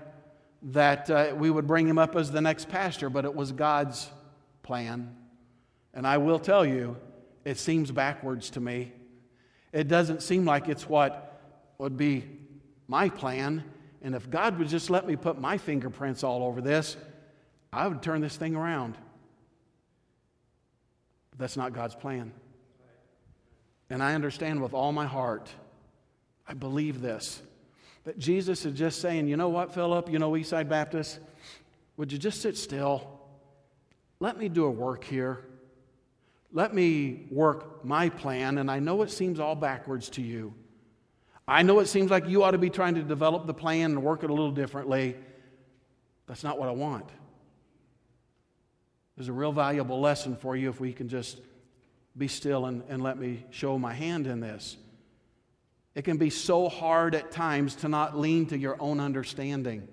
that 0.65 1.11
uh, 1.11 1.35
we 1.37 1.51
would 1.51 1.67
bring 1.67 1.87
him 1.87 1.99
up 1.99 2.17
as 2.17 2.31
the 2.31 2.41
next 2.41 2.69
pastor, 2.69 3.11
but 3.11 3.25
it 3.25 3.35
was 3.35 3.53
God's 3.53 4.11
plan. 4.63 5.15
And 5.93 6.07
I 6.07 6.19
will 6.19 6.39
tell 6.39 6.65
you, 6.65 6.97
it 7.45 7.59
seems 7.59 7.91
backwards 7.91 8.51
to 8.51 8.61
me. 8.61 8.93
It 9.73 9.89
doesn't 9.89 10.23
seem 10.23 10.45
like 10.45 10.69
it's 10.69 10.89
what 10.89 11.41
would 11.79 11.97
be 11.97 12.25
my 12.89 13.11
plan. 13.11 13.63
And 14.03 14.15
if 14.15 14.31
God 14.31 14.59
would 14.59 14.69
just 14.69 14.89
let 14.89 15.07
me 15.07 15.17
put 15.17 15.39
my 15.39 15.59
fingerprints 15.59 16.25
all 16.25 16.43
over 16.43 16.61
this, 16.61 16.97
I 17.73 17.87
would 17.87 18.03
turn 18.03 18.21
this 18.21 18.37
thing 18.37 18.55
around. 18.55 18.97
But 21.31 21.41
that's 21.41 21.57
not 21.57 21.75
God's 21.75 21.95
plan. 21.95 22.33
And 23.91 24.03
I 24.03 24.15
understand 24.15 24.63
with 24.63 24.73
all 24.73 24.93
my 24.93 25.07
heart, 25.07 25.51
I 26.47 26.55
believe 26.55 27.03
this, 27.03 27.43
that 28.05 28.19
Jesus 28.19 28.65
is 28.65 28.79
just 28.79 29.01
saying, 29.01 29.29
you 29.29 29.37
know 29.37 29.49
what, 29.49 29.75
Philip, 29.75 30.11
you 30.11 30.19
know, 30.19 30.33
Eastside 30.33 30.69
Baptist, 30.69 31.19
would 31.97 32.13
you 32.13 32.19
just 32.19 32.41
sit 32.41 32.57
still? 32.57 33.21
Let 34.21 34.39
me 34.39 34.49
do 34.49 34.65
a 34.65 34.71
work 34.71 35.05
here 35.05 35.45
let 36.55 36.73
me 36.73 37.27
work 37.31 37.85
my 37.85 38.09
plan, 38.09 38.59
and 38.59 38.71
I 38.71 38.79
know 38.79 39.03
it 39.03 39.11
seems 39.11 39.41
all 39.41 39.57
backwards 39.57 40.09
to 40.11 40.23
you. 40.23 40.55
I 41.49 41.63
know 41.63 41.81
it 41.81 41.87
seems 41.87 42.13
like 42.13 42.29
you 42.29 42.45
ought 42.45 42.53
to 42.53 42.59
be 42.59 42.71
trying 42.71 42.95
to 42.95 43.03
develop 43.03 43.47
the 43.47 43.53
plan 43.53 43.91
and 43.91 44.03
work 44.05 44.23
it 44.23 44.31
a 44.31 44.33
little 44.33 44.53
differently. 44.53 45.17
That's 46.29 46.45
not 46.45 46.59
what 46.59 46.69
I 46.69 46.73
want. 46.73 47.11
There's 49.17 49.29
a 49.29 49.33
real 49.33 49.51
valuable 49.51 50.01
lesson 50.01 50.37
for 50.37 50.57
you 50.57 50.71
if 50.71 50.79
we 50.79 50.93
can 50.93 51.09
just 51.09 51.41
be 52.17 52.29
still 52.29 52.67
and, 52.67 52.85
and 52.89 53.03
let 53.03 53.19
me 53.19 53.45
show 53.51 53.77
my 53.77 53.93
hand 53.93 54.29
in 54.29 54.39
this. 54.39 54.77
It 55.95 56.03
can 56.03 56.17
be 56.17 56.31
so 56.31 56.69
hard 56.69 57.15
at 57.15 57.31
times 57.31 57.77
to 57.77 57.89
not 57.89 58.19
lean 58.19 58.47
to 58.47 58.59
your 58.59 58.77
own 58.81 59.01
understanding. 59.01 59.87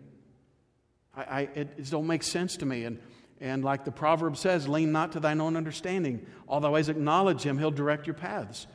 I, 1.15 1.21
I 1.21 1.41
it, 1.41 1.69
it 1.77 1.89
don't 1.89 2.07
make 2.07 2.23
sense 2.23 2.57
to 2.57 2.65
me. 2.65 2.85
And 2.85 2.99
and 3.41 3.63
like 3.63 3.85
the 3.85 3.91
proverb 3.91 4.37
says, 4.37 4.67
lean 4.67 4.91
not 4.91 5.13
to 5.13 5.19
thine 5.19 5.41
own 5.41 5.57
understanding. 5.57 6.27
Otherwise, 6.47 6.89
acknowledge 6.89 7.41
him, 7.41 7.57
he'll 7.57 7.71
direct 7.71 8.05
your 8.05 8.13
paths. 8.13 8.67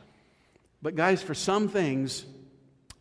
But, 0.81 0.95
guys, 0.95 1.23
for 1.23 1.33
some 1.33 1.69
things, 1.69 2.25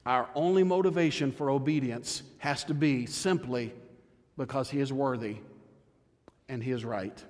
our 0.06 0.30
only 0.36 0.62
motivation 0.62 1.32
for 1.32 1.50
obedience 1.50 2.22
has 2.38 2.62
to 2.64 2.74
be 2.74 3.06
simply 3.06 3.74
because 4.38 4.70
he 4.70 4.78
is 4.78 4.92
worthy 4.92 5.38
and 6.48 6.62
he 6.62 6.70
is 6.70 6.84
right 6.84 7.24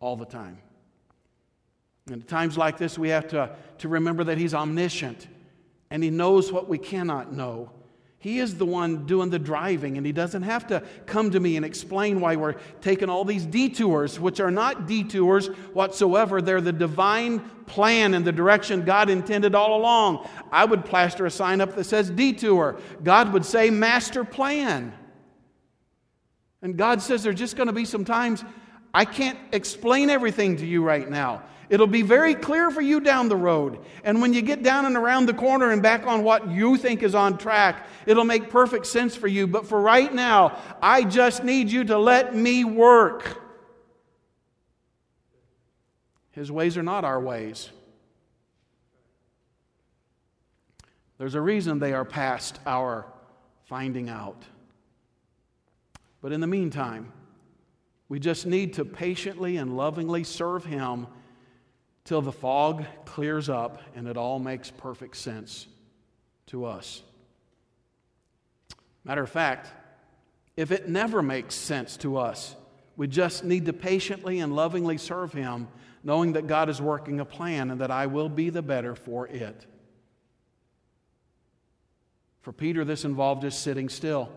all 0.00 0.16
the 0.16 0.24
time. 0.24 0.56
And 2.10 2.22
at 2.22 2.28
times 2.28 2.56
like 2.56 2.78
this, 2.78 2.98
we 2.98 3.10
have 3.10 3.28
to, 3.28 3.54
to 3.78 3.88
remember 3.88 4.24
that 4.24 4.38
he's 4.38 4.54
omniscient 4.54 5.28
and 5.90 6.02
he 6.02 6.10
knows 6.10 6.52
what 6.52 6.68
we 6.68 6.78
cannot 6.78 7.32
know. 7.32 7.70
He 8.26 8.40
is 8.40 8.56
the 8.56 8.66
one 8.66 9.06
doing 9.06 9.30
the 9.30 9.38
driving, 9.38 9.96
and 9.96 10.04
He 10.04 10.10
doesn't 10.10 10.42
have 10.42 10.66
to 10.66 10.82
come 11.06 11.30
to 11.30 11.38
me 11.38 11.56
and 11.56 11.64
explain 11.64 12.20
why 12.20 12.34
we're 12.34 12.56
taking 12.80 13.08
all 13.08 13.24
these 13.24 13.46
detours, 13.46 14.18
which 14.18 14.40
are 14.40 14.50
not 14.50 14.88
detours 14.88 15.46
whatsoever. 15.74 16.42
They're 16.42 16.60
the 16.60 16.72
divine 16.72 17.38
plan 17.66 18.14
and 18.14 18.24
the 18.24 18.32
direction 18.32 18.84
God 18.84 19.10
intended 19.10 19.54
all 19.54 19.78
along. 19.78 20.28
I 20.50 20.64
would 20.64 20.84
plaster 20.84 21.26
a 21.26 21.30
sign 21.30 21.60
up 21.60 21.76
that 21.76 21.84
says 21.84 22.10
detour, 22.10 22.80
God 23.04 23.32
would 23.32 23.44
say 23.44 23.70
master 23.70 24.24
plan. 24.24 24.92
And 26.62 26.76
God 26.76 27.02
says 27.02 27.22
there's 27.22 27.38
just 27.38 27.56
going 27.56 27.68
to 27.68 27.72
be 27.72 27.84
some 27.84 28.04
times 28.04 28.44
I 28.92 29.04
can't 29.04 29.38
explain 29.52 30.10
everything 30.10 30.56
to 30.56 30.66
you 30.66 30.82
right 30.82 31.08
now. 31.08 31.42
It'll 31.68 31.86
be 31.86 32.02
very 32.02 32.34
clear 32.34 32.70
for 32.70 32.80
you 32.80 33.00
down 33.00 33.28
the 33.28 33.36
road. 33.36 33.78
And 34.04 34.20
when 34.20 34.32
you 34.32 34.42
get 34.42 34.62
down 34.62 34.86
and 34.86 34.96
around 34.96 35.26
the 35.26 35.34
corner 35.34 35.70
and 35.70 35.82
back 35.82 36.06
on 36.06 36.22
what 36.22 36.48
you 36.48 36.76
think 36.76 37.02
is 37.02 37.14
on 37.14 37.38
track, 37.38 37.86
it'll 38.06 38.24
make 38.24 38.50
perfect 38.50 38.86
sense 38.86 39.16
for 39.16 39.26
you. 39.26 39.46
But 39.46 39.66
for 39.66 39.80
right 39.80 40.12
now, 40.12 40.58
I 40.80 41.02
just 41.02 41.42
need 41.42 41.70
you 41.70 41.84
to 41.84 41.98
let 41.98 42.34
me 42.34 42.64
work. 42.64 43.42
His 46.30 46.52
ways 46.52 46.76
are 46.76 46.82
not 46.82 47.04
our 47.04 47.18
ways. 47.18 47.70
There's 51.18 51.34
a 51.34 51.40
reason 51.40 51.78
they 51.78 51.94
are 51.94 52.04
past 52.04 52.60
our 52.66 53.06
finding 53.64 54.08
out. 54.08 54.42
But 56.20 56.32
in 56.32 56.40
the 56.40 56.46
meantime, 56.46 57.12
we 58.08 58.20
just 58.20 58.46
need 58.46 58.74
to 58.74 58.84
patiently 58.84 59.56
and 59.56 59.76
lovingly 59.76 60.24
serve 60.24 60.64
Him 60.64 61.06
till 62.06 62.22
the 62.22 62.32
fog 62.32 62.84
clears 63.04 63.48
up 63.48 63.82
and 63.94 64.08
it 64.08 64.16
all 64.16 64.38
makes 64.38 64.70
perfect 64.70 65.16
sense 65.16 65.66
to 66.46 66.64
us. 66.64 67.02
Matter 69.04 69.22
of 69.22 69.30
fact, 69.30 69.70
if 70.56 70.70
it 70.70 70.88
never 70.88 71.20
makes 71.20 71.54
sense 71.54 71.96
to 71.98 72.16
us, 72.16 72.56
we 72.96 73.08
just 73.08 73.44
need 73.44 73.66
to 73.66 73.72
patiently 73.72 74.38
and 74.38 74.54
lovingly 74.56 74.96
serve 74.96 75.32
Him, 75.32 75.68
knowing 76.02 76.32
that 76.32 76.46
God 76.46 76.70
is 76.70 76.80
working 76.80 77.20
a 77.20 77.24
plan 77.24 77.70
and 77.70 77.80
that 77.80 77.90
I 77.90 78.06
will 78.06 78.28
be 78.28 78.50
the 78.50 78.62
better 78.62 78.94
for 78.94 79.26
it. 79.26 79.66
For 82.40 82.52
Peter, 82.52 82.84
this 82.84 83.04
involved 83.04 83.42
just 83.42 83.62
sitting 83.62 83.88
still. 83.88 84.30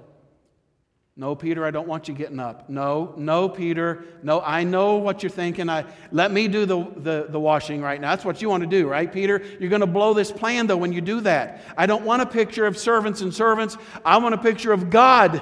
No, 1.20 1.36
Peter, 1.36 1.65
I 1.65 1.72
don't 1.72 1.86
want 1.86 2.07
you 2.07 2.13
getting 2.13 2.39
up. 2.39 2.70
No, 2.70 3.13
no, 3.17 3.49
Peter. 3.49 4.05
No, 4.24 4.39
I 4.39 4.63
know 4.63 4.95
what 4.95 5.22
you're 5.22 5.30
thinking. 5.30 5.70
I, 5.70 5.84
let 6.13 6.32
me 6.32 6.47
do 6.47 6.65
the, 6.65 6.78
the, 6.95 7.26
the 7.28 7.38
washing 7.38 7.82
right 7.82 7.99
now. 7.99 8.11
That's 8.11 8.24
what 8.24 8.41
you 8.41 8.47
want 8.47 8.63
to 8.63 8.70
do, 8.70 8.88
right, 8.88 9.11
Peter? 9.11 9.43
You're 9.59 9.70
going 9.70 9.82
to 9.82 9.86
blow 9.86 10.13
this 10.13 10.32
plan, 10.32 10.67
though, 10.67 10.78
when 10.78 10.93
you 10.93 11.01
do 11.01 11.20
that. 11.20 11.61
I 11.76 11.88
don't 11.88 12.05
want 12.05 12.22
a 12.22 12.26
picture 12.26 12.65
of 12.65 12.78
servants 12.78 13.20
and 13.20 13.34
servants. 13.34 13.76
I 14.05 14.15
want 14.20 14.34
a 14.34 14.38
picture 14.38 14.72
of 14.72 14.89
God 14.89 15.41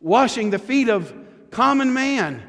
washing 0.00 0.48
the 0.48 0.58
feet 0.58 0.88
of 0.88 1.12
common 1.50 1.92
man. 1.92 2.42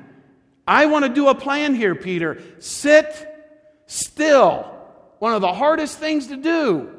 I 0.65 0.85
want 0.85 1.03
to 1.03 1.09
do 1.09 1.27
a 1.27 1.35
plan 1.35 1.75
here, 1.75 1.93
Peter. 1.93 2.41
Sit 2.59 3.27
still. 3.85 4.61
One 5.19 5.33
of 5.33 5.41
the 5.41 5.51
hardest 5.51 5.99
things 5.99 6.27
to 6.27 6.37
do. 6.37 6.92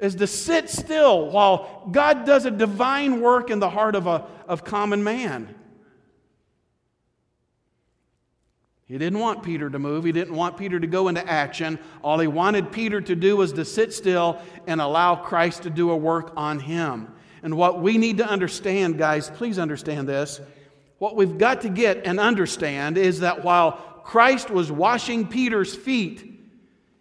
Is 0.00 0.16
to 0.16 0.26
sit 0.26 0.70
still 0.70 1.30
while 1.30 1.86
God 1.90 2.24
does 2.24 2.46
a 2.46 2.50
divine 2.50 3.20
work 3.20 3.50
in 3.50 3.58
the 3.58 3.70
heart 3.70 3.94
of 3.94 4.06
a 4.06 4.26
of 4.48 4.64
common 4.64 5.04
man. 5.04 5.54
He 8.86 8.98
didn't 8.98 9.20
want 9.20 9.44
Peter 9.44 9.70
to 9.70 9.78
move. 9.78 10.02
He 10.02 10.10
didn't 10.10 10.34
want 10.34 10.56
Peter 10.56 10.80
to 10.80 10.86
go 10.88 11.06
into 11.06 11.24
action. 11.24 11.78
All 12.02 12.18
he 12.18 12.26
wanted 12.26 12.72
Peter 12.72 13.00
to 13.00 13.14
do 13.14 13.36
was 13.36 13.52
to 13.52 13.64
sit 13.64 13.94
still 13.94 14.42
and 14.66 14.80
allow 14.80 15.14
Christ 15.14 15.62
to 15.62 15.70
do 15.70 15.92
a 15.92 15.96
work 15.96 16.32
on 16.36 16.58
him. 16.58 17.14
And 17.44 17.56
what 17.56 17.80
we 17.80 17.98
need 17.98 18.18
to 18.18 18.26
understand, 18.26 18.98
guys, 18.98 19.30
please 19.30 19.60
understand 19.60 20.08
this. 20.08 20.40
What 20.98 21.14
we've 21.14 21.38
got 21.38 21.60
to 21.60 21.68
get 21.68 22.04
and 22.04 22.18
understand 22.18 22.98
is 22.98 23.20
that 23.20 23.44
while 23.44 23.72
Christ 24.02 24.50
was 24.50 24.72
washing 24.72 25.28
Peter's 25.28 25.72
feet, 25.72 26.40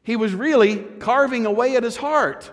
he 0.04 0.16
was 0.16 0.36
really 0.36 0.84
carving 1.00 1.47
away 1.47 1.76
at 1.76 1.82
his 1.82 1.97
heart. 1.97 2.52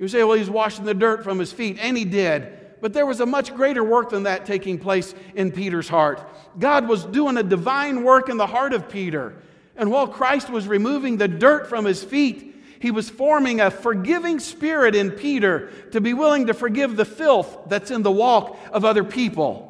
You 0.00 0.08
say, 0.08 0.24
well, 0.24 0.38
he's 0.38 0.50
washing 0.50 0.86
the 0.86 0.94
dirt 0.94 1.22
from 1.22 1.38
his 1.38 1.52
feet, 1.52 1.76
and 1.78 1.96
he 1.96 2.06
did. 2.06 2.80
But 2.80 2.94
there 2.94 3.04
was 3.04 3.20
a 3.20 3.26
much 3.26 3.54
greater 3.54 3.84
work 3.84 4.08
than 4.08 4.22
that 4.22 4.46
taking 4.46 4.78
place 4.78 5.14
in 5.34 5.52
Peter's 5.52 5.90
heart. 5.90 6.26
God 6.58 6.88
was 6.88 7.04
doing 7.04 7.36
a 7.36 7.42
divine 7.42 8.02
work 8.02 8.30
in 8.30 8.38
the 8.38 8.46
heart 8.46 8.72
of 8.72 8.88
Peter. 8.88 9.34
And 9.76 9.90
while 9.90 10.08
Christ 10.08 10.48
was 10.48 10.66
removing 10.66 11.18
the 11.18 11.28
dirt 11.28 11.68
from 11.68 11.84
his 11.84 12.02
feet, 12.02 12.56
he 12.80 12.90
was 12.90 13.10
forming 13.10 13.60
a 13.60 13.70
forgiving 13.70 14.40
spirit 14.40 14.94
in 14.94 15.10
Peter 15.10 15.70
to 15.92 16.00
be 16.00 16.14
willing 16.14 16.46
to 16.46 16.54
forgive 16.54 16.96
the 16.96 17.04
filth 17.04 17.58
that's 17.66 17.90
in 17.90 18.02
the 18.02 18.10
walk 18.10 18.58
of 18.72 18.86
other 18.86 19.04
people. 19.04 19.66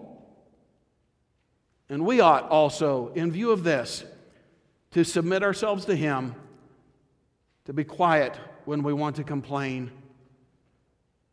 And 1.89 2.07
we 2.07 2.21
ought 2.21 2.49
also, 2.51 3.09
in 3.17 3.33
view 3.33 3.51
of 3.51 3.65
this, 3.65 4.05
to 4.93 5.03
submit 5.03 5.43
ourselves 5.43 5.87
to 5.87 5.97
him, 5.97 6.37
to 7.65 7.73
be 7.73 7.83
quiet 7.83 8.37
when 8.65 8.85
we 8.85 8.93
want 8.93 9.17
to 9.17 9.25
complain 9.25 9.91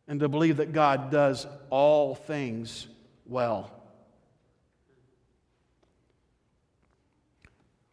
and 0.08 0.20
to 0.20 0.30
believe 0.30 0.58
that 0.58 0.74
God 0.74 1.12
does 1.12 1.46
all 1.70 2.16
things 2.16 2.88
well. 3.26 3.72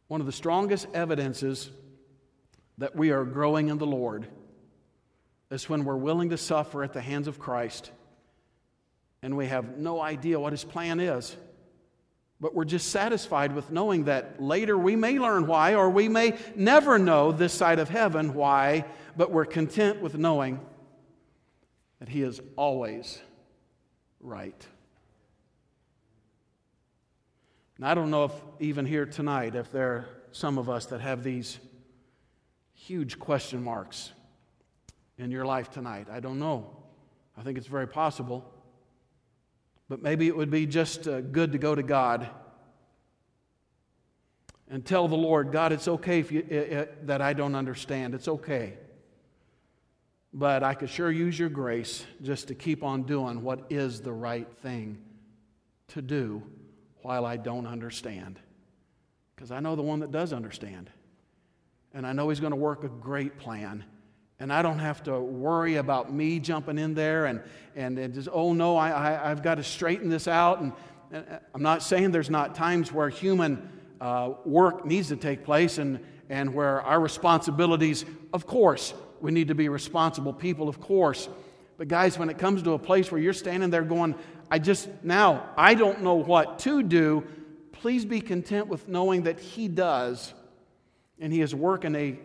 One 0.09 0.21
of 0.21 0.27
the 0.27 0.33
strongest 0.33 0.87
evidences 0.95 1.71
that 2.79 2.95
we 2.95 3.11
are 3.11 3.25
growing 3.25 3.69
in 3.69 3.79
the 3.79 3.87
Lord 3.87 4.27
is 5.51 5.69
when 5.69 5.85
we're 5.85 5.97
willing 5.97 6.31
to 6.31 6.37
suffer 6.37 6.83
at 6.83 6.93
the 6.93 7.01
hands 7.01 7.27
of 7.27 7.39
Christ 7.39 7.91
and 9.25 9.39
we 9.39 9.47
have 9.47 9.79
no 9.79 10.03
idea 10.03 10.39
what 10.39 10.53
his 10.53 10.65
plan 10.65 11.01
is. 11.01 11.35
But 12.41 12.55
we're 12.55 12.67
just 12.67 12.91
satisfied 12.91 13.55
with 13.55 13.71
knowing 13.71 14.05
that 14.05 14.43
later 14.43 14.77
we 14.77 14.97
may 14.97 15.19
learn 15.19 15.47
why, 15.47 15.77
or 15.77 15.89
we 15.89 16.11
may 16.11 16.37
never 16.55 16.99
know 16.99 17.33
this 17.33 17.55
side 17.55 17.79
of 17.79 17.89
heaven 17.89 18.35
why, 18.35 18.85
but 19.17 19.31
we're 19.31 19.47
content 19.47 20.03
with 20.03 20.19
knowing 20.19 20.61
that 21.99 22.09
He 22.09 22.23
is 22.23 22.41
always 22.57 23.21
right. 24.21 24.67
And 27.77 27.87
I 27.87 27.95
don't 27.95 28.11
know 28.11 28.25
if 28.25 28.33
even 28.61 28.87
here 28.87 29.07
tonight, 29.07 29.55
if 29.55 29.73
there 29.73 29.89
are 29.89 30.09
some 30.33 30.59
of 30.59 30.69
us 30.69 30.87
that 30.87 31.01
have 31.01 31.23
these 31.23 31.59
huge 32.73 33.19
question 33.19 33.63
marks 33.63 34.13
in 35.19 35.31
your 35.31 35.45
life 35.45 35.71
tonight. 35.71 36.09
I 36.11 36.21
don't 36.21 36.39
know. 36.39 36.77
I 37.37 37.43
think 37.43 37.59
it's 37.59 37.67
very 37.67 37.89
possible. 37.89 38.45
But 39.89 40.03
maybe 40.03 40.27
it 40.27 40.37
would 40.37 40.51
be 40.51 40.67
just 40.67 41.07
uh, 41.07 41.21
good 41.21 41.53
to 41.53 41.59
go 41.59 41.75
to 41.75 41.83
God 41.83 42.29
and 44.69 44.85
tell 44.85 45.09
the 45.09 45.17
Lord, 45.17 45.53
God, 45.53 45.73
it's 45.73 45.89
okay 45.89 46.21
if 46.21 46.33
you, 46.33 46.89
that 47.03 47.21
I 47.21 47.33
don't 47.33 47.55
understand. 47.55 48.15
It's 48.15 48.29
okay. 48.29 48.75
But 50.37 50.65
I 50.65 50.75
could 50.75 50.91
sure 50.91 51.13
use 51.13 51.39
your 51.39 51.49
grace 51.49 52.05
just 52.21 52.49
to 52.49 52.57
keep 52.57 52.83
on 52.83 53.05
doing 53.05 53.43
what 53.43 53.67
is 53.71 54.01
the 54.01 54.13
right 54.13 54.49
thing 54.63 54.99
to 55.89 56.03
do 56.03 56.43
while 57.03 57.25
I 57.25 57.37
don't 57.37 57.69
understand. 57.69 58.41
Because 59.37 59.53
I 59.53 59.61
know 59.61 59.77
the 59.77 59.83
one 59.83 60.01
that 60.01 60.11
does 60.11 60.33
understand. 60.33 60.91
And 61.93 62.05
I 62.05 62.13
know 62.13 62.29
he's 62.31 62.41
going 62.41 62.51
to 62.51 62.57
work 62.57 62.83
a 62.83 62.89
great 62.89 63.39
plan. 63.39 63.85
And 64.41 64.53
I 64.53 64.63
don't 64.63 64.81
have 64.81 65.05
to 65.05 65.21
worry 65.21 65.77
about 65.77 66.13
me 66.13 66.41
jumping 66.41 66.79
in 66.79 66.95
there 66.95 67.27
and, 67.27 67.41
and, 67.77 67.97
and 67.97 68.13
just, 68.13 68.29
oh 68.33 68.53
no, 68.53 68.77
I, 68.77 68.89
I, 69.25 69.29
have 69.29 69.45
got 69.45 69.55
to 69.57 69.63
straighten 69.63 70.09
this 70.09 70.27
out. 70.27 70.61
And, 70.61 70.73
and, 71.13 71.25
I'm 71.55 71.63
not 71.63 71.85
saying 71.85 72.11
there's 72.11 72.29
not 72.31 72.57
times 72.57 72.91
where 72.91 73.09
human 73.09 73.71
uh, 74.01 74.33
work 74.45 74.85
needs 74.85 75.09
to 75.09 75.17
take 75.17 75.45
place 75.45 75.79
and, 75.79 76.01
and 76.29 76.53
where 76.53 76.83
our 76.83 76.99
responsibilities, 76.99 78.05
of 78.33 78.47
course, 78.49 78.93
we 79.25 79.33
need 79.33 79.49
to 79.49 79.55
be 79.55 79.71
responsible 79.71 80.35
people, 80.35 80.69
of 80.69 80.83
course. 80.83 81.31
But, 81.79 81.89
guys, 81.89 82.19
when 82.19 82.29
it 82.29 82.37
comes 82.37 82.63
to 82.63 82.73
a 82.73 82.79
place 82.79 83.11
where 83.11 83.19
you're 83.19 83.33
standing 83.33 83.71
there 83.71 83.83
going, 83.83 84.15
I 84.51 84.59
just, 84.59 84.87
now, 85.03 85.49
I 85.57 85.73
don't 85.73 86.03
know 86.03 86.17
what 86.17 86.59
to 86.61 86.83
do, 86.83 87.25
please 87.73 88.05
be 88.05 88.21
content 88.21 88.69
with 88.69 88.87
knowing 88.87 89.23
that 89.23 89.41
He 89.41 89.67
does, 89.67 90.35
and 91.19 91.33
He 91.33 91.41
is 91.41 91.55
working 91.55 91.95
a 91.97 92.19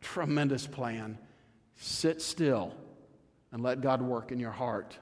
tremendous 0.00 0.66
plan. 0.66 1.16
Sit 1.76 2.20
still 2.20 2.74
and 3.52 3.62
let 3.62 3.80
God 3.80 4.02
work 4.02 4.32
in 4.32 4.40
your 4.40 4.50
heart. 4.50 4.98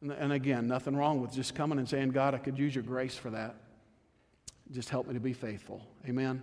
And 0.00 0.32
again, 0.32 0.66
nothing 0.66 0.96
wrong 0.96 1.20
with 1.20 1.34
just 1.34 1.54
coming 1.54 1.78
and 1.78 1.86
saying, 1.86 2.12
God, 2.12 2.34
I 2.34 2.38
could 2.38 2.58
use 2.58 2.74
your 2.74 2.84
grace 2.84 3.14
for 3.14 3.28
that. 3.28 3.56
Just 4.70 4.88
help 4.88 5.06
me 5.06 5.12
to 5.12 5.20
be 5.20 5.34
faithful. 5.34 5.86
Amen. 6.08 6.42